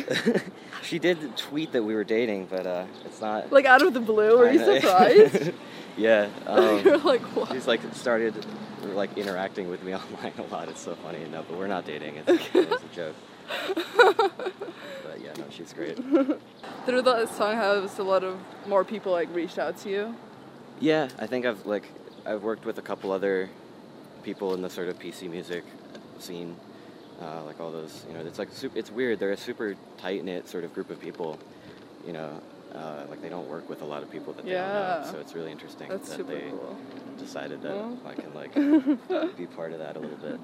she 0.83 0.99
did 0.99 1.35
tweet 1.37 1.71
that 1.71 1.81
we 1.81 1.95
were 1.95 2.03
dating, 2.03 2.45
but 2.45 2.67
uh, 2.67 2.85
it's 3.05 3.19
not. 3.19 3.51
like 3.51 3.65
out 3.65 3.81
of 3.81 3.93
the 3.93 3.99
blue, 3.99 4.37
were 4.37 4.51
you 4.51 4.59
surprised? 4.81 5.53
yeah. 5.97 6.29
Um, 6.45 6.83
you're 6.83 6.97
like, 6.99 7.21
what? 7.35 7.51
She's 7.51 7.67
like 7.67 7.81
started 7.93 8.45
like 8.93 9.17
interacting 9.17 9.69
with 9.69 9.83
me 9.83 9.95
online 9.95 10.33
a 10.37 10.43
lot. 10.43 10.69
It's 10.69 10.81
so 10.81 10.95
funny. 10.95 11.19
No, 11.31 11.43
but 11.47 11.57
we're 11.57 11.67
not 11.67 11.85
dating. 11.85 12.21
It's, 12.27 12.47
it's 12.53 12.83
a 12.83 12.95
joke. 12.95 13.15
but 13.75 15.19
yeah, 15.19 15.33
no, 15.37 15.45
she's 15.49 15.73
great. 15.73 15.97
Through 16.85 17.01
the 17.01 17.25
song, 17.25 17.55
has 17.55 17.97
a 17.97 18.03
lot 18.03 18.23
of 18.23 18.37
more 18.67 18.83
people 18.83 19.11
like 19.11 19.33
reached 19.33 19.57
out 19.57 19.77
to 19.77 19.89
you. 19.89 20.15
Yeah, 20.79 21.09
I 21.19 21.27
think 21.27 21.45
I've 21.45 21.65
like 21.65 21.87
I've 22.25 22.43
worked 22.43 22.65
with 22.65 22.77
a 22.77 22.81
couple 22.81 23.11
other 23.11 23.49
people 24.21 24.53
in 24.53 24.61
the 24.61 24.69
sort 24.69 24.87
of 24.87 24.97
PC 24.99 25.29
music 25.29 25.63
scene. 26.19 26.55
Uh, 27.21 27.43
like 27.43 27.59
all 27.59 27.71
those, 27.71 28.03
you 28.07 28.15
know, 28.15 28.21
it's 28.21 28.39
like 28.39 28.49
super, 28.51 28.77
it's 28.77 28.89
weird. 28.91 29.19
They're 29.19 29.31
a 29.31 29.37
super 29.37 29.75
tight 29.97 30.23
knit 30.23 30.47
sort 30.47 30.63
of 30.63 30.73
group 30.73 30.89
of 30.89 30.99
people. 30.99 31.37
You 32.05 32.13
know, 32.13 32.41
uh, 32.73 33.03
like 33.09 33.21
they 33.21 33.29
don't 33.29 33.47
work 33.47 33.69
with 33.69 33.81
a 33.83 33.85
lot 33.85 34.01
of 34.01 34.09
people 34.09 34.33
that 34.33 34.43
they 34.45 34.51
don't 34.53 34.59
Yeah. 34.61 35.01
know. 35.05 35.11
So 35.11 35.19
it's 35.19 35.35
really 35.35 35.51
interesting 35.51 35.87
That's 35.89 36.15
that 36.17 36.25
they 36.27 36.49
cool. 36.49 36.75
decided 37.19 37.61
that 37.61 37.73
Well. 37.75 37.97
I 38.07 38.13
can 38.15 38.33
like 38.33 38.55
be 39.37 39.45
part 39.45 39.71
of 39.71 39.79
that 39.79 39.97
a 39.97 39.99
little 39.99 40.17
bit. 40.17 40.39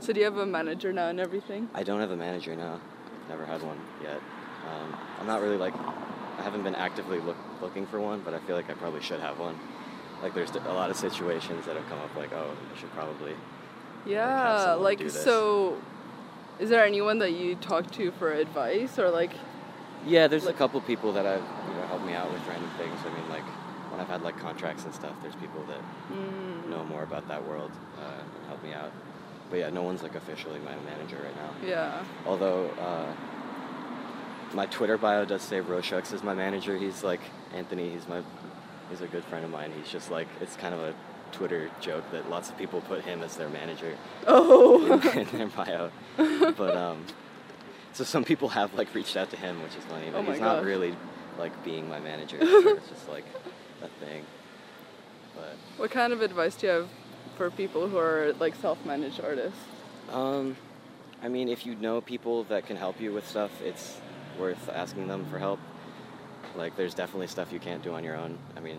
So 0.00 0.12
do 0.12 0.18
you 0.18 0.24
have 0.24 0.36
a 0.38 0.46
manager 0.46 0.92
now 0.92 1.08
and 1.10 1.20
everything? 1.20 1.68
I 1.74 1.84
don't 1.84 2.00
have 2.00 2.10
a 2.10 2.16
manager 2.16 2.56
now. 2.56 2.80
Never 3.28 3.44
had 3.46 3.62
one 3.62 3.78
yet. 4.02 4.16
Um, 4.16 4.96
I'm 5.20 5.26
not 5.28 5.40
really 5.42 5.56
like, 5.58 5.74
I 5.76 6.42
haven't 6.42 6.64
been 6.64 6.74
actively 6.74 7.20
look, 7.20 7.36
looking 7.62 7.86
for 7.86 8.00
one, 8.00 8.20
but 8.24 8.34
I 8.34 8.38
feel 8.40 8.56
like 8.56 8.68
I 8.68 8.74
probably 8.74 9.00
should 9.00 9.20
have 9.20 9.38
one. 9.38 9.56
Like 10.22 10.34
there's 10.34 10.50
a 10.50 10.72
lot 10.72 10.90
of 10.90 10.96
situations 10.96 11.66
that 11.66 11.76
have 11.76 11.86
come 11.88 11.98
up 11.98 12.14
like, 12.16 12.32
oh, 12.32 12.50
I 12.74 12.78
should 12.80 12.92
probably. 12.92 13.34
Yeah, 14.06 14.58
someone 14.64 14.82
like 14.84 15.10
so. 15.10 15.76
Is 16.58 16.70
there 16.70 16.84
anyone 16.84 17.18
that 17.18 17.32
you 17.32 17.54
talk 17.56 17.90
to 17.92 18.10
for 18.12 18.32
advice 18.32 18.98
or 18.98 19.10
like? 19.10 19.32
Yeah, 20.06 20.26
there's 20.28 20.46
Like- 20.46 20.54
a 20.54 20.58
couple 20.58 20.80
people 20.80 21.12
that 21.12 21.24
have 21.24 21.40
you 21.68 21.74
know 21.74 21.86
helped 21.88 22.06
me 22.06 22.14
out 22.14 22.32
with 22.32 22.46
random 22.46 22.70
things. 22.78 22.98
I 23.04 23.08
mean, 23.18 23.28
like 23.28 23.42
when 23.90 24.00
I've 24.00 24.08
had 24.08 24.22
like 24.22 24.38
contracts 24.38 24.84
and 24.84 24.94
stuff, 24.94 25.12
there's 25.22 25.34
people 25.36 25.62
that 25.68 25.80
Mm, 26.12 26.70
know 26.70 26.84
more 26.84 27.02
about 27.02 27.26
that 27.28 27.44
world 27.46 27.70
uh, 27.98 28.04
and 28.38 28.46
help 28.48 28.62
me 28.62 28.72
out. 28.72 28.92
But 29.50 29.58
yeah, 29.60 29.70
no 29.70 29.82
one's 29.82 30.02
like 30.02 30.14
officially 30.14 30.58
my 30.60 30.74
manager 30.90 31.18
right 31.22 31.36
now. 31.36 31.68
yeah. 31.68 32.02
Although 32.26 32.70
uh, 32.80 33.12
my 34.54 34.66
Twitter 34.66 34.96
bio 34.96 35.24
does 35.24 35.42
say 35.42 35.60
Roshux 35.60 36.12
is 36.12 36.22
my 36.22 36.34
manager. 36.34 36.76
He's 36.78 37.02
like 37.04 37.20
Anthony. 37.54 37.90
He's 37.90 38.08
my 38.08 38.22
he's 38.90 39.00
a 39.00 39.06
good 39.06 39.24
friend 39.24 39.44
of 39.44 39.50
mine. 39.50 39.72
He's 39.80 39.90
just 39.90 40.10
like 40.10 40.28
it's 40.40 40.56
kind 40.56 40.74
of 40.74 40.80
a 40.80 40.94
Twitter 41.32 41.70
joke 41.80 42.04
that 42.12 42.30
lots 42.30 42.48
of 42.50 42.56
people 42.56 42.80
put 42.82 43.02
him 43.04 43.22
as 43.22 43.36
their 43.36 43.48
manager 43.48 43.94
Oh. 44.26 45.00
in, 45.00 45.18
in 45.28 45.38
their 45.38 45.46
bio. 45.48 45.90
But 46.16 46.76
um, 46.76 47.04
so 47.92 48.04
some 48.04 48.24
people 48.24 48.48
have 48.50 48.72
like 48.74 48.94
reached 48.94 49.16
out 49.16 49.30
to 49.30 49.36
him, 49.36 49.62
which 49.62 49.74
is 49.76 49.84
funny. 49.84 50.06
But 50.10 50.18
Oh 50.18 50.22
he's 50.30 50.40
not 50.40 50.64
really 50.64 50.96
like 51.38 51.64
being 51.64 51.88
my 51.88 52.00
manager. 52.00 52.38
it's 52.40 52.88
just 52.88 53.08
like 53.08 53.24
a 53.82 53.88
thing. 54.04 54.24
But 55.34 55.56
what 55.76 55.90
kind 55.90 56.12
of 56.12 56.22
advice 56.22 56.54
do 56.56 56.66
you 56.66 56.72
have 56.72 56.88
for 57.36 57.50
people 57.50 57.88
who 57.88 57.98
are 57.98 58.32
like 58.40 58.54
self-managed 58.54 59.20
artists? 59.22 59.58
Um, 60.12 60.56
I 61.22 61.28
mean, 61.28 61.48
if 61.48 61.66
you 61.66 61.74
know 61.74 62.00
people 62.00 62.44
that 62.44 62.66
can 62.66 62.76
help 62.76 63.00
you 63.00 63.12
with 63.12 63.28
stuff, 63.28 63.50
it's 63.62 64.00
worth 64.38 64.68
asking 64.70 65.08
them 65.08 65.26
for 65.30 65.38
help. 65.38 65.58
Like, 66.56 66.76
there's 66.76 66.94
definitely 66.94 67.26
stuff 67.26 67.52
you 67.52 67.58
can't 67.60 67.82
do 67.82 67.94
on 67.94 68.02
your 68.04 68.16
own. 68.16 68.38
I 68.56 68.60
mean, 68.60 68.78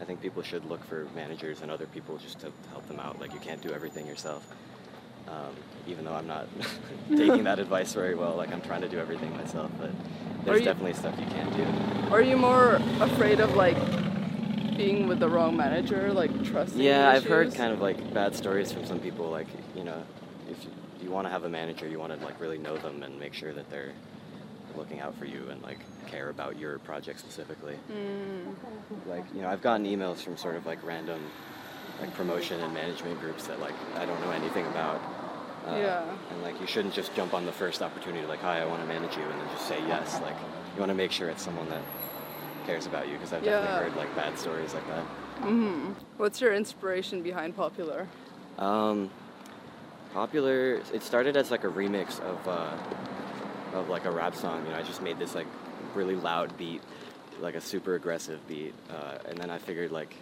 I 0.00 0.04
think 0.04 0.20
people 0.20 0.42
should 0.42 0.64
look 0.64 0.84
for 0.84 1.06
managers 1.14 1.62
and 1.62 1.70
other 1.70 1.86
people 1.86 2.18
just 2.18 2.40
to 2.40 2.52
help 2.70 2.86
them 2.88 2.98
out. 3.00 3.20
Like, 3.20 3.32
you 3.32 3.40
can't 3.40 3.60
do 3.62 3.72
everything 3.72 4.06
yourself. 4.06 4.46
Um, 5.28 5.54
even 5.86 6.04
though 6.04 6.14
I'm 6.14 6.26
not 6.26 6.48
taking 7.10 7.44
that 7.44 7.58
advice 7.60 7.92
very 7.94 8.14
well, 8.16 8.34
like 8.34 8.52
I'm 8.52 8.60
trying 8.62 8.80
to 8.80 8.88
do 8.88 8.98
everything 8.98 9.30
myself, 9.36 9.70
but 9.78 9.90
there's 10.44 10.60
you- 10.60 10.64
definitely 10.64 10.94
stuff 10.94 11.14
you 11.20 11.26
can't 11.26 11.54
do. 11.56 12.12
Are 12.12 12.22
you 12.22 12.36
more 12.36 12.74
afraid 13.00 13.38
of 13.38 13.54
like 13.54 13.76
being 14.76 15.06
with 15.06 15.20
the 15.20 15.28
wrong 15.28 15.56
manager, 15.56 16.12
like 16.12 16.30
trusting? 16.44 16.80
Yeah, 16.80 17.08
I've 17.10 17.24
heard 17.24 17.54
kind 17.54 17.72
of 17.72 17.80
like 17.80 18.12
bad 18.12 18.34
stories 18.34 18.72
from 18.72 18.84
some 18.86 18.98
people. 18.98 19.30
Like, 19.30 19.46
you 19.76 19.84
know, 19.84 20.02
if 20.50 20.64
you, 20.64 20.70
you 21.02 21.10
want 21.10 21.26
to 21.26 21.30
have 21.30 21.44
a 21.44 21.48
manager, 21.48 21.86
you 21.86 22.00
want 22.00 22.18
to 22.18 22.24
like 22.24 22.40
really 22.40 22.58
know 22.58 22.76
them 22.78 23.02
and 23.04 23.20
make 23.20 23.34
sure 23.34 23.52
that 23.52 23.70
they're 23.70 23.92
looking 24.80 25.00
out 25.00 25.14
for 25.16 25.26
you 25.26 25.46
and 25.50 25.62
like 25.62 25.78
care 26.08 26.30
about 26.30 26.58
your 26.58 26.78
project 26.80 27.20
specifically. 27.20 27.76
Mm. 27.92 28.54
Like, 29.06 29.24
you 29.34 29.42
know, 29.42 29.48
I've 29.48 29.62
gotten 29.62 29.86
emails 29.86 30.16
from 30.16 30.36
sort 30.36 30.56
of 30.56 30.66
like 30.66 30.82
random 30.84 31.20
like 32.00 32.12
promotion 32.14 32.60
and 32.60 32.72
management 32.74 33.20
groups 33.20 33.46
that 33.46 33.60
like 33.60 33.74
I 33.96 34.06
don't 34.06 34.20
know 34.22 34.30
anything 34.32 34.66
about. 34.66 35.00
Uh, 35.66 35.76
Yeah. 35.76 36.16
And 36.32 36.42
like 36.42 36.58
you 36.60 36.66
shouldn't 36.66 36.94
just 36.94 37.14
jump 37.14 37.34
on 37.34 37.44
the 37.46 37.52
first 37.52 37.82
opportunity 37.82 38.26
like, 38.26 38.40
hi, 38.40 38.60
I 38.60 38.64
want 38.64 38.80
to 38.80 38.88
manage 38.88 39.14
you, 39.16 39.22
and 39.22 39.32
then 39.40 39.48
just 39.52 39.68
say 39.68 39.78
yes. 39.86 40.18
Like, 40.22 40.36
you 40.74 40.80
want 40.80 40.88
to 40.90 40.94
make 40.96 41.12
sure 41.12 41.28
it's 41.28 41.42
someone 41.42 41.68
that 41.68 41.82
cares 42.66 42.86
about 42.86 43.06
you 43.06 43.14
because 43.14 43.32
I've 43.34 43.44
Yeah. 43.44 43.60
definitely 43.60 43.90
heard 43.90 43.96
like 43.98 44.16
bad 44.16 44.38
stories 44.38 44.72
like 44.74 44.86
that. 44.88 45.04
hmm 45.44 45.92
What's 46.16 46.40
your 46.40 46.54
inspiration 46.54 47.22
behind 47.22 47.54
Popular? 47.54 48.08
Um, 48.58 49.10
popular. 50.14 50.80
It 50.92 51.02
started 51.02 51.36
as 51.36 51.50
like 51.50 51.64
a 51.64 51.68
remix 51.68 52.18
of 52.20 52.48
uh, 52.48 52.76
of 53.72 53.88
like 53.88 54.04
a 54.04 54.10
rap 54.10 54.34
song. 54.34 54.64
You 54.64 54.72
know, 54.72 54.78
I 54.78 54.82
just 54.82 55.02
made 55.02 55.18
this 55.18 55.34
like 55.34 55.46
really 55.94 56.16
loud 56.16 56.56
beat, 56.56 56.82
like 57.40 57.54
a 57.54 57.60
super 57.60 57.94
aggressive 57.94 58.46
beat, 58.48 58.74
uh, 58.90 59.18
and 59.28 59.38
then 59.38 59.50
I 59.50 59.58
figured 59.58 59.90
like 59.90 60.14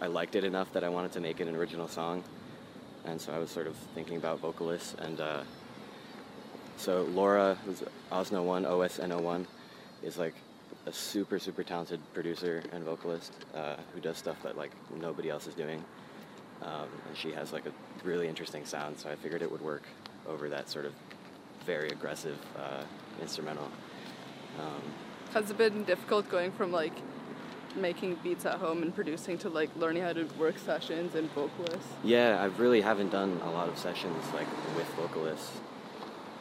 I 0.00 0.06
liked 0.06 0.36
it 0.36 0.44
enough 0.44 0.72
that 0.72 0.84
I 0.84 0.88
wanted 0.88 1.12
to 1.12 1.20
make 1.20 1.40
it 1.40 1.48
an 1.48 1.56
original 1.56 1.88
song, 1.88 2.24
and 3.04 3.20
so 3.20 3.32
I 3.32 3.38
was 3.38 3.50
sort 3.50 3.66
of 3.66 3.76
thinking 3.94 4.16
about 4.16 4.40
vocalists 4.40 4.94
and. 4.98 5.20
Uh, 5.20 5.42
so 6.76 7.02
Laura, 7.02 7.58
who's 7.66 7.82
Osno 8.10 8.42
One, 8.42 8.64
OSNO 8.64 9.20
One, 9.20 9.46
is 10.02 10.16
like 10.16 10.32
a 10.86 10.92
super 10.92 11.38
super 11.38 11.62
talented 11.62 12.00
producer 12.14 12.62
and 12.72 12.82
vocalist 12.84 13.34
uh, 13.54 13.76
who 13.92 14.00
does 14.00 14.16
stuff 14.16 14.42
that 14.44 14.56
like 14.56 14.70
nobody 14.98 15.28
else 15.28 15.46
is 15.46 15.52
doing 15.52 15.84
um, 16.62 16.88
and 17.08 17.16
she 17.16 17.32
has 17.32 17.52
like 17.52 17.66
a 17.66 17.72
really 18.04 18.28
interesting 18.28 18.64
sound. 18.64 18.98
So 18.98 19.10
I 19.10 19.16
figured 19.16 19.42
it 19.42 19.50
would 19.50 19.62
work 19.62 19.82
over 20.26 20.48
that 20.50 20.68
sort 20.68 20.84
of 20.84 20.92
very 21.64 21.88
aggressive 21.88 22.38
uh, 22.58 22.82
instrumental. 23.20 23.68
Um, 24.58 24.82
Has 25.32 25.50
it 25.50 25.58
been 25.58 25.84
difficult 25.84 26.28
going 26.28 26.52
from 26.52 26.72
like 26.72 26.92
making 27.76 28.16
beats 28.22 28.44
at 28.46 28.56
home 28.56 28.82
and 28.82 28.94
producing 28.94 29.38
to 29.38 29.48
like 29.48 29.70
learning 29.76 30.02
how 30.02 30.12
to 30.12 30.24
work 30.38 30.58
sessions 30.58 31.14
and 31.14 31.30
vocalists? 31.32 31.92
yeah, 32.02 32.40
I 32.40 32.46
really 32.60 32.80
haven't 32.80 33.10
done 33.10 33.40
a 33.44 33.50
lot 33.50 33.68
of 33.68 33.78
sessions 33.78 34.24
like 34.34 34.48
with 34.76 34.86
vocalists. 34.94 35.52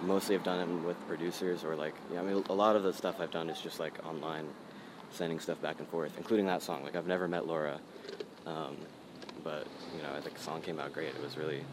Mostly, 0.01 0.35
I've 0.35 0.43
done 0.43 0.59
them 0.59 0.85
with 0.85 0.97
producers 1.07 1.63
or 1.63 1.75
like 1.75 1.93
yeah. 2.11 2.21
I 2.21 2.23
mean, 2.23 2.43
a 2.49 2.53
lot 2.53 2.75
of 2.75 2.83
the 2.83 2.93
stuff 2.93 3.19
I've 3.19 3.31
done 3.31 3.49
is 3.49 3.59
just 3.59 3.79
like 3.79 3.93
online, 4.05 4.47
sending 5.11 5.39
stuff 5.39 5.61
back 5.61 5.79
and 5.79 5.87
forth, 5.89 6.13
including 6.17 6.45
that 6.45 6.61
song. 6.61 6.83
Like 6.83 6.95
I've 6.95 7.07
never 7.07 7.27
met 7.27 7.45
Laura, 7.45 7.79
um, 8.45 8.77
but 9.43 9.67
you 9.95 10.01
know, 10.01 10.13
I 10.15 10.21
think 10.21 10.35
the 10.37 10.41
song 10.41 10.61
came 10.61 10.79
out 10.79 10.93
great. 10.93 11.09
It 11.09 11.21
was 11.21 11.37
really, 11.37 11.63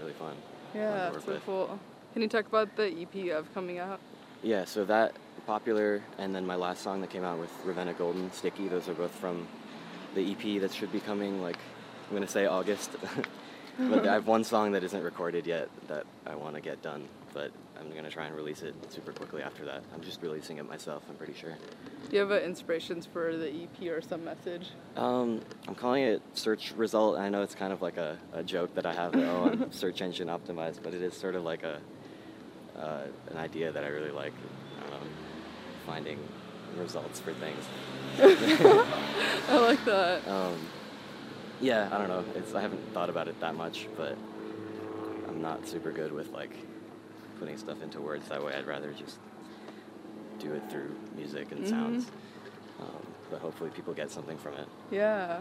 really 0.00 0.14
fun. 0.14 0.30
fun 0.30 0.36
Yeah, 0.74 1.12
work 1.12 1.22
so 1.24 1.40
cool. 1.44 1.78
Can 2.18 2.24
you 2.24 2.28
talk 2.28 2.48
about 2.48 2.74
the 2.74 2.88
EP 3.00 3.28
have 3.32 3.54
coming 3.54 3.78
out? 3.78 4.00
Yeah, 4.42 4.64
so 4.64 4.84
that 4.86 5.14
popular, 5.46 6.02
and 6.18 6.34
then 6.34 6.44
my 6.44 6.56
last 6.56 6.82
song 6.82 7.00
that 7.02 7.10
came 7.10 7.22
out 7.22 7.38
with 7.38 7.52
Ravenna 7.64 7.92
Golden, 7.92 8.32
Sticky. 8.32 8.66
Those 8.66 8.88
are 8.88 8.94
both 8.94 9.14
from 9.14 9.46
the 10.16 10.32
EP 10.32 10.60
that 10.60 10.74
should 10.74 10.90
be 10.90 10.98
coming. 10.98 11.40
Like 11.40 11.58
I'm 12.08 12.16
gonna 12.16 12.26
say 12.26 12.46
August, 12.46 12.90
but 13.78 14.04
I 14.04 14.14
have 14.14 14.26
one 14.26 14.42
song 14.42 14.72
that 14.72 14.82
isn't 14.82 15.00
recorded 15.00 15.46
yet 15.46 15.68
that 15.86 16.06
I 16.26 16.34
want 16.34 16.56
to 16.56 16.60
get 16.60 16.82
done. 16.82 17.06
But 17.32 17.52
I'm 17.78 17.88
gonna 17.94 18.10
try 18.10 18.26
and 18.26 18.34
release 18.34 18.62
it 18.62 18.74
super 18.92 19.12
quickly 19.12 19.42
after 19.42 19.64
that. 19.66 19.84
I'm 19.94 20.00
just 20.00 20.20
releasing 20.20 20.58
it 20.58 20.68
myself. 20.68 21.04
I'm 21.08 21.14
pretty 21.14 21.34
sure. 21.34 21.54
Do 22.10 22.16
you 22.16 22.18
have 22.18 22.32
uh, 22.32 22.40
inspirations 22.40 23.06
for 23.06 23.36
the 23.36 23.48
EP 23.48 23.92
or 23.92 24.00
some 24.00 24.24
message? 24.24 24.70
Um, 24.96 25.40
I'm 25.68 25.76
calling 25.76 26.02
it 26.02 26.20
search 26.34 26.72
result. 26.72 27.16
I 27.16 27.28
know 27.28 27.42
it's 27.42 27.54
kind 27.54 27.72
of 27.72 27.80
like 27.80 27.96
a, 27.96 28.18
a 28.32 28.42
joke 28.42 28.74
that 28.74 28.86
I 28.86 28.92
have. 28.92 29.12
That, 29.12 29.24
oh, 29.24 29.50
I'm 29.52 29.70
search 29.70 30.02
engine 30.02 30.26
optimized, 30.26 30.82
but 30.82 30.94
it 30.94 31.02
is 31.02 31.14
sort 31.14 31.36
of 31.36 31.44
like 31.44 31.62
a 31.62 31.78
uh, 32.80 33.02
an 33.30 33.36
idea 33.36 33.72
that 33.72 33.84
I 33.84 33.88
really 33.88 34.10
like. 34.10 34.32
I 34.80 34.98
finding 35.86 36.18
results 36.78 37.18
for 37.18 37.32
things. 37.34 37.64
I 38.18 39.58
like 39.58 39.84
that. 39.86 40.26
Um, 40.28 40.54
yeah, 41.60 41.88
I 41.90 41.98
don't 41.98 42.08
know. 42.08 42.24
It's 42.34 42.54
I 42.54 42.60
haven't 42.60 42.92
thought 42.92 43.10
about 43.10 43.26
it 43.26 43.40
that 43.40 43.54
much, 43.54 43.88
but 43.96 44.16
I'm 45.28 45.40
not 45.40 45.66
super 45.66 45.90
good 45.92 46.12
with 46.12 46.30
like 46.32 46.54
putting 47.38 47.56
stuff 47.56 47.82
into 47.82 48.00
words 48.00 48.28
that 48.28 48.44
way. 48.44 48.54
I'd 48.54 48.66
rather 48.66 48.92
just 48.92 49.18
do 50.38 50.52
it 50.52 50.62
through 50.70 50.94
music 51.16 51.52
and 51.52 51.66
sounds. 51.66 52.06
Um, 52.80 53.06
but 53.30 53.40
hopefully 53.40 53.70
people 53.70 53.92
get 53.92 54.10
something 54.10 54.38
from 54.38 54.54
it. 54.54 54.68
Yeah. 54.90 55.40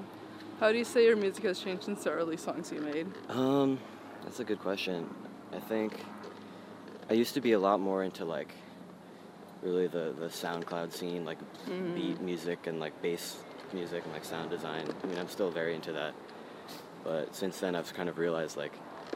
How 0.60 0.72
do 0.72 0.78
you 0.78 0.86
say 0.86 1.06
your 1.06 1.16
music 1.16 1.44
has 1.44 1.60
changed 1.60 1.84
since 1.84 2.04
the 2.04 2.10
early 2.10 2.38
songs 2.38 2.72
you 2.72 2.82
made? 2.82 3.08
Um, 3.30 3.80
that's 4.24 4.40
a 4.40 4.44
good 4.44 4.60
question. 4.60 5.08
I 5.54 5.60
think 5.60 5.94
I 7.10 7.14
used 7.14 7.34
to 7.36 7.42
be 7.42 7.54
a 7.54 7.60
lot 7.60 7.80
more 7.80 8.04
into 8.04 8.26
like 8.26 8.54
really 9.62 9.88
the 9.88 10.14
the 10.20 10.28
SoundCloud 10.28 10.92
scene, 10.92 11.26
like 11.26 11.40
beat 11.96 12.22
music 12.22 12.68
and 12.68 12.80
like 12.80 13.02
bass 13.02 13.38
music 13.74 14.04
and 14.04 14.14
like 14.14 14.26
sound 14.26 14.50
design. 14.50 14.86
I 15.04 15.08
mean, 15.08 15.18
I'm 15.18 15.30
still 15.30 15.52
very 15.52 15.76
into 15.76 15.94
that. 15.94 16.14
But 17.04 17.36
since 17.36 17.60
then, 17.60 17.76
I've 17.76 17.94
kind 17.94 18.10
of 18.10 18.18
realized 18.18 18.58
like 18.58 18.74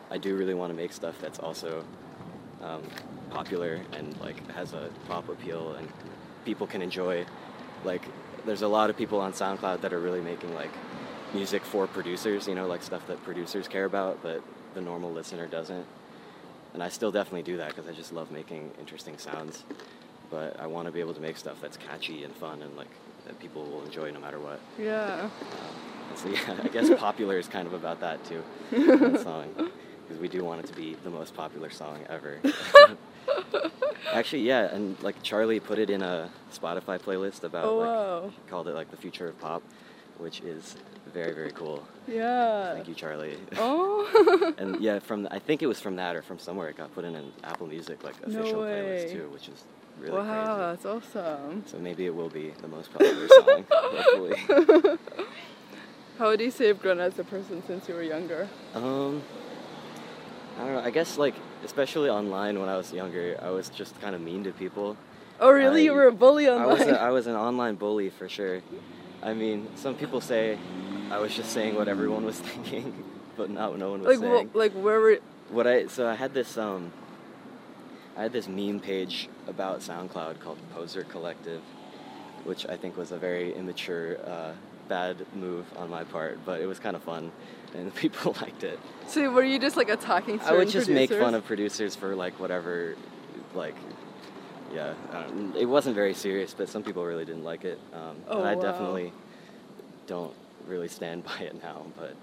I 0.10 0.18
do 0.18 0.36
really 0.36 0.54
want 0.54 0.72
to 0.72 0.76
make 0.76 0.94
stuff 0.94 1.20
that's 1.20 1.40
also 1.40 1.84
um, 2.62 2.84
popular 3.30 3.82
and 3.94 4.18
like 4.20 4.50
has 4.52 4.74
a 4.74 4.90
pop 5.08 5.30
appeal 5.30 5.74
and 5.74 5.88
people 6.46 6.68
can 6.68 6.82
enjoy. 6.82 7.26
Like, 7.84 8.04
there's 8.46 8.62
a 8.62 8.68
lot 8.68 8.90
of 8.90 8.98
people 8.98 9.20
on 9.20 9.34
SoundCloud 9.34 9.82
that 9.82 9.94
are 9.94 10.00
really 10.00 10.22
making 10.22 10.54
like 10.54 10.72
music 11.34 11.64
for 11.64 11.88
producers, 11.88 12.48
you 12.48 12.56
know, 12.56 12.68
like 12.68 12.84
stuff 12.84 13.06
that 13.08 13.24
producers 13.24 13.68
care 13.68 13.86
about, 13.86 14.22
but 14.22 14.44
the 14.74 14.82
normal 14.82 15.12
listener 15.12 15.48
doesn't. 15.48 15.86
And 16.74 16.82
I 16.82 16.90
still 16.90 17.12
definitely 17.12 17.44
do 17.44 17.58
that 17.58 17.70
because 17.76 17.88
I 17.88 17.92
just 17.94 18.14
love 18.14 18.32
making 18.32 18.72
interesting 18.80 19.18
sounds. 19.18 19.64
But 20.30 20.60
I 20.60 20.68
want 20.68 20.86
to 20.88 20.92
be 20.92 21.00
able 21.02 21.14
to 21.14 21.20
make 21.22 21.38
stuff 21.38 21.58
that's 21.62 21.76
catchy 21.78 22.24
and 22.24 22.34
fun 22.36 22.62
and 22.62 22.76
like 22.78 22.88
that 23.26 23.38
people 23.40 23.66
will 23.66 23.84
enjoy 23.84 24.12
no 24.12 24.20
matter 24.20 24.40
what. 24.40 24.60
Yeah. 24.80 25.24
Um, 25.26 26.16
so 26.16 26.30
yeah, 26.30 26.58
I 26.64 26.68
guess 26.70 26.90
popular 26.98 27.38
is 27.38 27.48
kind 27.48 27.68
of 27.68 27.74
about 27.74 28.00
that 28.00 28.24
too. 28.26 28.44
that 28.72 29.22
song, 29.22 29.54
because 29.56 30.22
we 30.22 30.28
do 30.30 30.44
want 30.44 30.62
it 30.62 30.68
to 30.68 30.74
be 30.74 30.96
the 31.04 31.10
most 31.10 31.34
popular 31.36 31.70
song 31.70 32.00
ever. 32.10 32.40
Actually, 34.14 34.42
yeah, 34.42 34.74
and 34.74 35.02
like 35.04 35.22
Charli 35.24 35.62
put 35.64 35.80
it 35.80 35.90
in 35.90 36.02
a 36.02 36.30
Spotify 36.54 37.00
playlist 37.00 37.44
about 37.44 37.66
Oh, 37.66 37.78
like 37.78 37.88
wow. 37.88 38.32
called 38.50 38.68
it 38.68 38.74
like 38.76 38.92
the 38.92 38.98
future 38.98 39.28
of 39.28 39.40
pop, 39.40 39.62
which 40.22 40.42
is 40.42 40.76
very 41.14 41.34
very 41.34 41.52
cool. 41.52 41.84
Yeah. 42.08 42.76
Thank 42.76 42.88
you, 42.88 42.96
Charli. 42.96 43.36
Oh. 43.58 44.54
and 44.58 44.80
yeah, 44.80 45.00
from 45.00 45.28
I 45.32 45.40
think 45.40 45.62
it 45.62 45.68
was 45.68 45.80
from 45.80 45.96
that 45.98 46.16
or 46.16 46.22
from 46.22 46.40
somewhere 46.40 46.70
it 46.70 46.78
got 46.78 46.94
put 46.94 47.04
in 47.06 47.16
an 47.16 47.32
Apple 47.44 47.68
Music 47.68 48.04
like 48.04 48.16
official 48.24 48.62
way. 48.62 49.08
playlist 49.08 49.12
too, 49.12 49.30
which 49.34 49.50
is 49.50 49.64
really 50.00 50.18
wow, 50.18 50.56
crazy. 50.56 50.60
that's 50.60 50.86
awesome. 51.16 51.64
So 51.66 51.78
maybe 51.80 52.06
it 52.06 52.16
will 52.16 52.30
be 52.30 52.52
the 52.62 52.68
most 52.68 52.94
popular 52.94 53.28
song, 53.28 53.66
hopefully. 53.72 54.38
How 56.18 56.28
would 56.28 56.40
you 56.40 56.52
say 56.52 56.68
you've 56.68 56.82
grown 56.82 57.00
as 57.00 57.18
a 57.18 57.24
person 57.24 57.64
since 57.66 57.90
you 57.90 57.96
were 57.96 58.04
younger? 58.04 58.48
Um, 58.76 59.24
I 60.58 60.66
don't 60.66 60.74
know. 60.76 60.82
I 60.82 60.92
guess 60.92 61.18
like 61.18 61.36
especially 61.64 62.10
online 62.10 62.60
when 62.60 62.70
I 62.70 62.78
was 62.78 62.94
younger, 62.94 63.38
I 63.42 63.50
was 63.50 63.70
just 63.70 64.00
kind 64.02 64.16
of 64.16 64.22
mean 64.22 64.44
to 64.44 64.52
people. 64.52 64.98
Oh, 65.40 65.50
really? 65.50 65.84
you 65.84 65.94
were 65.94 66.06
a 66.06 66.12
bully 66.12 66.48
online. 66.48 66.70
I 66.70 66.74
was 66.74 66.82
a, 66.82 67.02
I 67.02 67.10
was 67.10 67.28
an 67.28 67.36
online 67.36 67.76
bully 67.76 68.12
for 68.12 68.30
sure. 68.30 68.62
I 69.24 69.34
mean, 69.34 69.68
some 69.76 69.96
people 69.96 70.22
say 70.22 70.58
I 71.10 71.20
was 71.20 71.36
just 71.36 71.52
saying 71.52 71.76
what 71.76 71.88
everyone 71.88 72.26
was 72.26 72.40
thinking, 72.52 73.04
but 73.38 73.50
not 73.50 73.78
no 73.78 73.92
one 73.92 74.02
was 74.02 74.20
like, 74.20 74.30
saying. 74.30 74.50
wh- 74.50 74.56
like 74.56 74.72
where 74.74 75.00
were? 75.00 75.20
what 75.50 75.68
I 75.68 75.88
so 75.88 76.08
I 76.08 76.16
had 76.16 76.34
this 76.34 76.58
um 76.58 76.92
I 78.18 78.24
had 78.24 78.34
this 78.34 78.48
meme 78.48 78.80
page 78.80 79.30
about 79.48 79.80
SoundCloud 79.80 80.40
called 80.40 80.58
Poser 80.74 81.04
Collective, 81.04 81.62
which 82.44 82.66
I 82.68 82.76
think 82.76 82.98
was 82.98 83.12
a 83.12 83.18
very 83.18 83.54
immature 83.54 84.18
uh, 84.26 84.52
bad 84.90 85.26
move 85.34 85.66
on 85.78 85.90
my 85.90 86.04
part, 86.04 86.40
but 86.46 86.60
it 86.60 86.66
was 86.66 86.78
kind 86.78 86.96
of 86.96 87.04
fun, 87.04 87.32
and 87.74 87.94
people 88.04 88.36
liked 88.42 88.64
it. 88.64 88.80
So 89.08 89.32
were 89.32 89.44
you 89.44 89.60
just 89.60 89.78
like 89.78 89.90
attacking 89.90 90.42
I 90.42 90.54
would 90.54 90.70
just 90.70 90.90
make 90.90 91.10
fun 91.10 91.34
of 91.34 91.46
producers 91.46 91.96
for 91.96 92.16
like 92.16 92.40
whatever, 92.40 92.96
like, 93.54 93.76
yeah. 94.74 94.94
It 95.58 95.66
wasn't 95.66 95.96
very 95.96 96.14
serious, 96.14 96.54
but 96.54 96.70
some 96.70 96.84
people 96.84 97.04
really 97.06 97.26
didn't 97.26 97.44
like 97.44 97.66
it. 97.66 97.80
Um, 97.94 98.16
Oh, 98.28 98.40
and 98.40 98.48
I 98.48 98.56
wow. 98.56 98.62
definitely 98.62 99.14
don't 100.08 100.34
really 100.68 100.88
stand 100.88 101.24
by 101.32 101.40
it 101.40 101.62
now, 101.62 101.86
but 101.98 102.16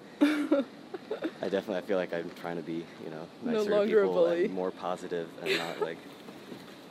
I 1.40 1.48
definitely 1.48 1.76
I 1.76 1.80
feel 1.82 1.96
like 1.98 2.12
I'm 2.12 2.30
trying 2.40 2.56
to 2.56 2.62
be, 2.62 2.84
you 3.04 3.10
know, 3.10 3.26
No 3.42 3.52
nicer 3.52 3.64
to 3.70 3.76
longer 3.76 4.02
a 4.02 4.06
people 4.06 4.26
and 4.26 4.52
more 4.52 4.70
positive 4.70 5.28
and 5.42 5.56
not 5.58 5.80
like 5.80 5.98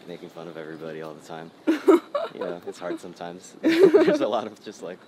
making 0.07 0.29
fun 0.29 0.47
of 0.47 0.55
everybody 0.57 1.01
all 1.01 1.13
the 1.13 1.27
time. 1.27 1.51
you 1.67 2.39
know, 2.39 2.61
it's 2.67 2.79
hard 2.79 2.99
sometimes. 2.99 3.55
There's 3.61 4.21
a 4.21 4.27
lot 4.27 4.47
of 4.47 4.63
just 4.63 4.81
like 4.81 4.99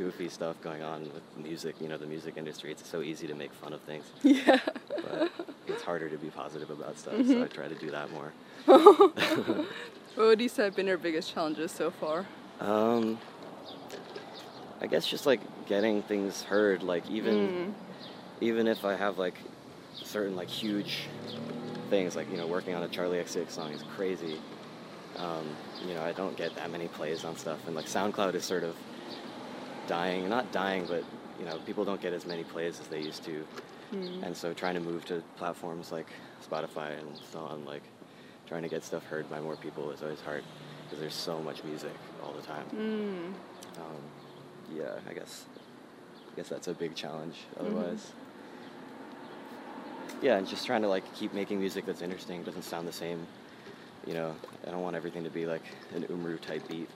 goofy 0.00 0.30
stuff 0.30 0.56
going 0.62 0.82
on 0.82 1.02
with 1.12 1.22
music, 1.36 1.74
you 1.78 1.86
know, 1.88 1.98
the 1.98 2.06
music 2.06 2.34
industry. 2.38 2.70
It's 2.70 2.88
so 2.88 3.02
easy 3.02 3.26
to 3.26 3.34
make 3.34 3.52
fun 3.52 3.74
of 3.74 3.80
things 3.82 4.04
Yeah. 4.22 4.58
but 5.02 5.30
it's 5.68 5.82
harder 5.82 6.08
to 6.08 6.16
be 6.16 6.28
positive 6.30 6.70
about 6.70 6.96
stuff, 6.98 7.14
Mm-hmm. 7.14 7.32
so 7.32 7.42
I 7.44 7.48
try 7.48 7.68
to 7.68 7.74
do 7.74 7.90
that 7.90 8.08
more. 8.10 8.32
What 10.16 10.26
would 10.26 10.40
you 10.40 10.48
say 10.48 10.64
have 10.64 10.74
been 10.74 10.86
your 10.88 10.98
biggest 10.98 11.32
challenges 11.32 11.70
so 11.70 11.90
far? 11.92 12.26
Um, 12.60 13.18
I 14.80 14.86
guess 14.88 15.06
just 15.06 15.24
like 15.24 15.40
getting 15.66 16.02
things 16.02 16.42
heard, 16.42 16.82
like 16.82 17.08
even 17.10 17.36
Mm. 17.36 17.72
even 18.40 18.66
if 18.66 18.84
I 18.84 18.94
have 18.96 19.18
like 19.18 19.34
certain 19.94 20.34
like 20.34 20.48
huge 20.48 21.06
things, 21.90 22.16
like 22.16 22.28
you 22.30 22.36
know, 22.38 22.46
working 22.48 22.74
on 22.74 22.82
a 22.82 22.88
Charli 22.88 23.22
XCX 23.22 23.50
song 23.52 23.70
is 23.72 23.84
crazy. 23.96 24.36
Um, 25.16 25.46
you 25.86 25.94
know, 25.94 26.02
I 26.02 26.12
don't 26.12 26.36
get 26.36 26.54
that 26.56 26.70
many 26.72 26.88
plays 26.88 27.24
on 27.24 27.36
stuff, 27.36 27.58
and 27.66 27.76
like 27.76 27.86
SoundCloud 27.86 28.34
is 28.34 28.44
sort 28.44 28.64
of 28.64 28.74
dying, 29.90 30.28
not 30.28 30.52
dying, 30.52 30.86
but 30.86 31.02
you 31.38 31.44
know, 31.44 31.58
people 31.66 31.84
don't 31.84 32.00
get 32.00 32.12
as 32.12 32.24
many 32.24 32.44
plays 32.44 32.78
as 32.80 32.86
they 32.86 33.00
used 33.00 33.24
to. 33.24 33.44
Mm. 33.92 34.22
And 34.22 34.36
so 34.36 34.54
trying 34.54 34.74
to 34.74 34.80
move 34.80 35.04
to 35.06 35.20
platforms 35.36 35.90
like 35.90 36.06
Spotify 36.48 36.96
and 36.98 37.20
so 37.32 37.40
on, 37.40 37.64
like 37.64 37.82
trying 38.46 38.62
to 38.62 38.68
get 38.68 38.84
stuff 38.84 39.04
heard 39.06 39.28
by 39.28 39.40
more 39.40 39.56
people 39.56 39.90
is 39.90 40.02
always 40.02 40.20
hard 40.20 40.44
because 40.84 41.00
there's 41.00 41.14
so 41.14 41.42
much 41.42 41.64
music 41.64 41.92
all 42.22 42.32
the 42.32 42.42
time. 42.42 42.64
Mm. 42.72 43.80
Um, 43.80 44.00
yeah, 44.72 44.92
I 45.08 45.12
guess 45.12 45.46
I 46.32 46.36
guess 46.36 46.48
that's 46.48 46.68
a 46.68 46.74
big 46.74 46.94
challenge. 46.94 47.34
Otherwise, 47.58 48.12
yeah, 50.22 50.36
and 50.36 50.46
just 50.46 50.64
trying 50.66 50.82
to 50.82 50.88
like 50.88 51.12
keep 51.16 51.34
making 51.34 51.58
music 51.58 51.84
that's 51.84 52.02
interesting, 52.02 52.44
doesn't 52.44 52.62
sound 52.62 52.86
the 52.86 52.92
same. 52.92 53.26
You 54.06 54.14
know, 54.14 54.36
I 54.66 54.70
don't 54.70 54.82
want 54.82 54.94
everything 54.94 55.24
to 55.24 55.30
be 55.30 55.46
like 55.46 55.64
an 55.94 56.04
Umru 56.04 56.40
type 56.40 56.62
beat. 56.68 56.88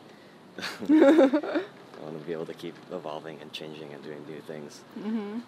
Be 2.26 2.32
able 2.32 2.46
to 2.46 2.54
keep 2.54 2.74
evolving 2.92 3.38
and 3.40 3.52
changing 3.52 3.92
and 3.92 4.02
doing 4.02 4.24
new 4.26 4.40
things. 4.40 4.82
hmm 4.94 5.40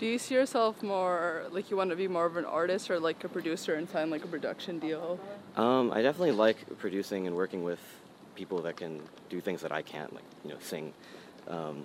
Do 0.00 0.06
you 0.06 0.18
see 0.18 0.34
yourself 0.34 0.82
more 0.82 1.44
like 1.50 1.70
you 1.70 1.76
want 1.76 1.90
to 1.90 1.96
be 1.96 2.08
more 2.08 2.24
of 2.26 2.36
an 2.36 2.44
artist 2.44 2.90
or 2.90 2.98
like 2.98 3.22
a 3.24 3.28
producer 3.28 3.74
and 3.74 3.88
sign 3.88 4.10
like 4.10 4.24
a 4.24 4.28
production 4.28 4.78
deal? 4.78 5.18
Um, 5.56 5.92
I 5.92 6.00
definitely 6.02 6.32
like 6.32 6.56
producing 6.78 7.26
and 7.26 7.36
working 7.36 7.62
with 7.62 7.80
people 8.34 8.62
that 8.62 8.76
can 8.76 9.00
do 9.28 9.40
things 9.40 9.60
that 9.60 9.72
I 9.72 9.82
can't, 9.82 10.12
like 10.14 10.24
you 10.44 10.50
know, 10.50 10.56
sing. 10.60 10.92
Um, 11.48 11.84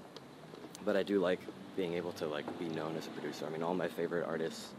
but 0.86 0.96
I 0.96 1.04
do 1.04 1.20
like 1.20 1.42
being 1.76 1.94
able 1.94 2.14
to 2.14 2.28
like 2.28 2.46
be 2.58 2.70
known 2.70 2.96
as 2.98 3.08
a 3.08 3.10
producer. 3.10 3.46
I 3.46 3.50
mean, 3.50 3.62
all 3.64 3.74
my 3.74 3.90
favorite 3.90 4.26
artists 4.26 4.70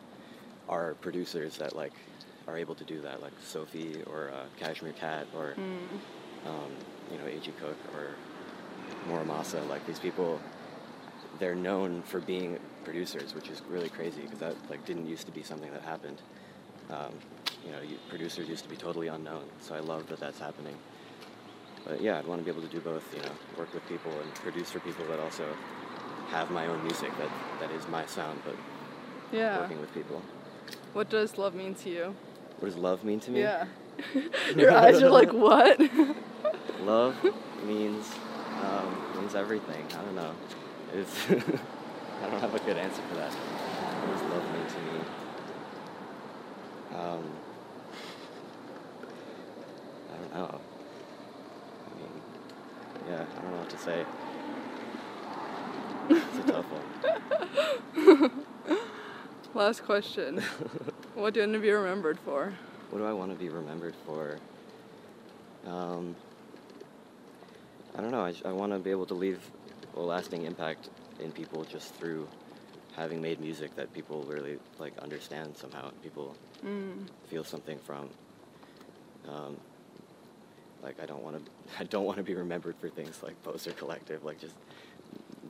are 0.68 0.94
producers 1.02 1.58
that 1.58 1.76
like 1.76 1.92
are 2.46 2.56
able 2.56 2.74
to 2.76 2.84
do 2.84 3.00
that, 3.02 3.20
like 3.20 3.32
Sophie 3.44 4.02
or 4.06 4.30
uh, 4.32 4.44
Cashmere 4.58 4.92
Cat 4.94 5.26
or 5.36 5.54
Mm. 5.58 6.48
um, 6.48 6.70
you 7.12 7.18
know, 7.18 7.26
A.G. 7.26 7.52
Cook 7.60 7.76
or 7.94 8.06
Mura 9.06 9.24
Masa. 9.24 9.66
Like 9.68 9.86
these 9.86 9.98
people, 9.98 10.40
they're 11.38 11.54
known 11.54 12.02
for 12.02 12.20
being 12.20 12.58
producers, 12.84 13.34
which 13.34 13.48
is 13.48 13.62
really 13.68 13.88
crazy 13.88 14.22
because 14.22 14.38
that 14.40 14.54
like 14.70 14.84
didn't 14.84 15.06
used 15.06 15.26
to 15.26 15.32
be 15.32 15.42
something 15.42 15.70
that 15.72 15.82
happened. 15.82 16.20
Um, 16.90 17.12
you 17.64 17.72
know, 17.72 17.80
you, 17.80 17.96
producers 18.08 18.48
used 18.48 18.64
to 18.64 18.70
be 18.70 18.76
totally 18.76 19.08
unknown. 19.08 19.44
So 19.60 19.74
I 19.74 19.80
love 19.80 20.08
that 20.08 20.20
that's 20.20 20.38
happening. 20.38 20.76
But 21.84 22.00
yeah, 22.00 22.18
I'd 22.18 22.26
want 22.26 22.40
to 22.40 22.44
be 22.44 22.50
able 22.50 22.66
to 22.66 22.74
do 22.74 22.80
both. 22.80 23.04
You 23.14 23.22
know, 23.22 23.32
work 23.56 23.72
with 23.74 23.86
people 23.88 24.12
and 24.22 24.34
produce 24.36 24.70
for 24.70 24.80
people, 24.80 25.04
but 25.08 25.20
also 25.20 25.44
have 26.28 26.50
my 26.50 26.66
own 26.66 26.82
music 26.82 27.10
that 27.18 27.30
that 27.60 27.70
is 27.72 27.86
my 27.88 28.04
sound, 28.06 28.40
but 28.44 28.54
Yeah. 29.32 29.58
working 29.60 29.80
with 29.80 29.92
people. 29.94 30.22
What 30.92 31.10
does 31.10 31.38
love 31.38 31.54
mean 31.54 31.74
to 31.76 31.90
you? 31.90 32.14
What 32.58 32.68
does 32.68 32.76
love 32.76 33.04
mean 33.04 33.20
to 33.20 33.30
me? 33.30 33.40
Yeah. 33.40 33.66
Your 34.56 34.72
eyes 34.72 35.02
are 35.02 35.10
like 35.10 35.32
what? 35.32 35.80
Love 36.82 37.16
means 37.66 38.08
um, 38.64 39.20
means 39.20 39.34
everything. 39.34 39.86
I 39.90 40.02
don't 40.02 40.16
know. 40.16 40.32
It's 40.94 41.30
I 41.30 42.30
don't 42.30 42.40
have 42.40 42.54
a 42.54 42.58
good 42.60 42.76
answer 42.76 43.02
for 43.08 43.16
that. 43.16 43.32
What 43.32 44.12
does 44.12 44.22
love 44.30 44.44
mean 44.52 44.66
to 44.66 44.80
me? 44.80 44.98
Um, 46.94 47.24
I 50.12 50.16
don't 50.16 50.34
know. 50.34 50.60
I 51.86 52.00
mean, 52.00 52.10
yeah, 53.08 53.24
I 53.36 53.42
don't 53.42 53.52
know 53.52 53.58
what 53.58 53.70
to 53.70 53.78
say. 53.78 54.04
It's 56.10 56.38
a 56.38 56.52
tough 56.52 56.66
one. 56.70 58.44
Last 59.54 59.84
question. 59.84 60.38
what 61.14 61.34
do 61.34 61.40
you 61.40 61.46
want 61.46 61.54
to 61.54 61.60
be 61.60 61.70
remembered 61.70 62.18
for? 62.18 62.54
What 62.90 62.98
do 62.98 63.04
I 63.04 63.12
want 63.12 63.30
to 63.32 63.38
be 63.38 63.48
remembered 63.48 63.94
for? 64.06 64.38
Um, 65.66 66.16
I 67.98 68.00
don't 68.00 68.12
know. 68.12 68.24
I, 68.24 68.32
I 68.48 68.52
want 68.52 68.72
to 68.72 68.78
be 68.78 68.90
able 68.92 69.06
to 69.06 69.14
leave 69.14 69.40
a 69.96 70.00
lasting 70.00 70.44
impact 70.44 70.88
in 71.18 71.32
people 71.32 71.64
just 71.64 71.94
through 71.96 72.28
having 72.94 73.20
made 73.20 73.40
music 73.40 73.74
that 73.74 73.92
people 73.92 74.22
really 74.22 74.58
like 74.78 74.96
understand 74.98 75.56
somehow. 75.56 75.88
and 75.88 76.02
People 76.02 76.36
Mm. 76.64 77.06
feel 77.28 77.44
something 77.44 77.78
from. 77.78 78.08
Um, 79.28 79.56
like 80.82 81.00
I 81.00 81.06
don't 81.06 81.22
want 81.22 81.44
to. 81.44 81.50
I 81.78 81.84
don't 81.84 82.04
want 82.04 82.16
to 82.18 82.24
be 82.24 82.34
remembered 82.34 82.76
for 82.76 82.88
things 82.88 83.22
like 83.22 83.40
Poster 83.44 83.70
Collective, 83.72 84.24
like 84.24 84.40
just 84.40 84.54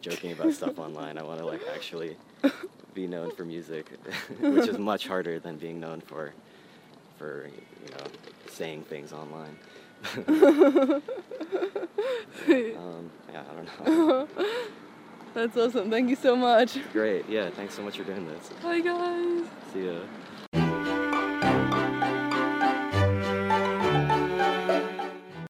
joking 0.03 0.33
about 0.33 0.53
stuff 0.53 0.79
online. 0.87 1.17
I 1.19 1.23
want 1.23 1.39
to 1.41 1.47
like 1.47 1.63
actually 1.75 2.17
be 2.95 3.07
known 3.07 3.31
for 3.31 3.45
music, 3.45 3.87
which 4.41 4.69
is 4.69 4.77
much 4.79 5.07
harder 5.07 5.39
than 5.39 5.57
being 5.57 5.81
known 5.81 6.01
for, 6.03 6.33
for 7.19 7.47
you 7.85 7.91
know, 7.93 8.05
saying 8.51 8.83
things 8.85 9.13
online. 9.15 9.57
Um, 10.27 11.03
yeah, 13.33 13.43
I 13.43 13.55
don't 13.55 13.87
know. 13.87 14.29
That's 15.35 15.57
awesome. 15.57 15.91
Thank 15.91 16.09
you 16.11 16.17
so 16.17 16.35
much. 16.37 16.79
Great. 16.93 17.29
Yeah. 17.29 17.51
Thanks 17.51 17.75
so 17.75 17.83
much 17.83 17.99
for 17.99 18.05
doing 18.05 18.27
this. 18.27 18.49
Bye 18.63 18.81
guys. 18.81 19.45
See 19.73 19.87
ya. 19.87 20.01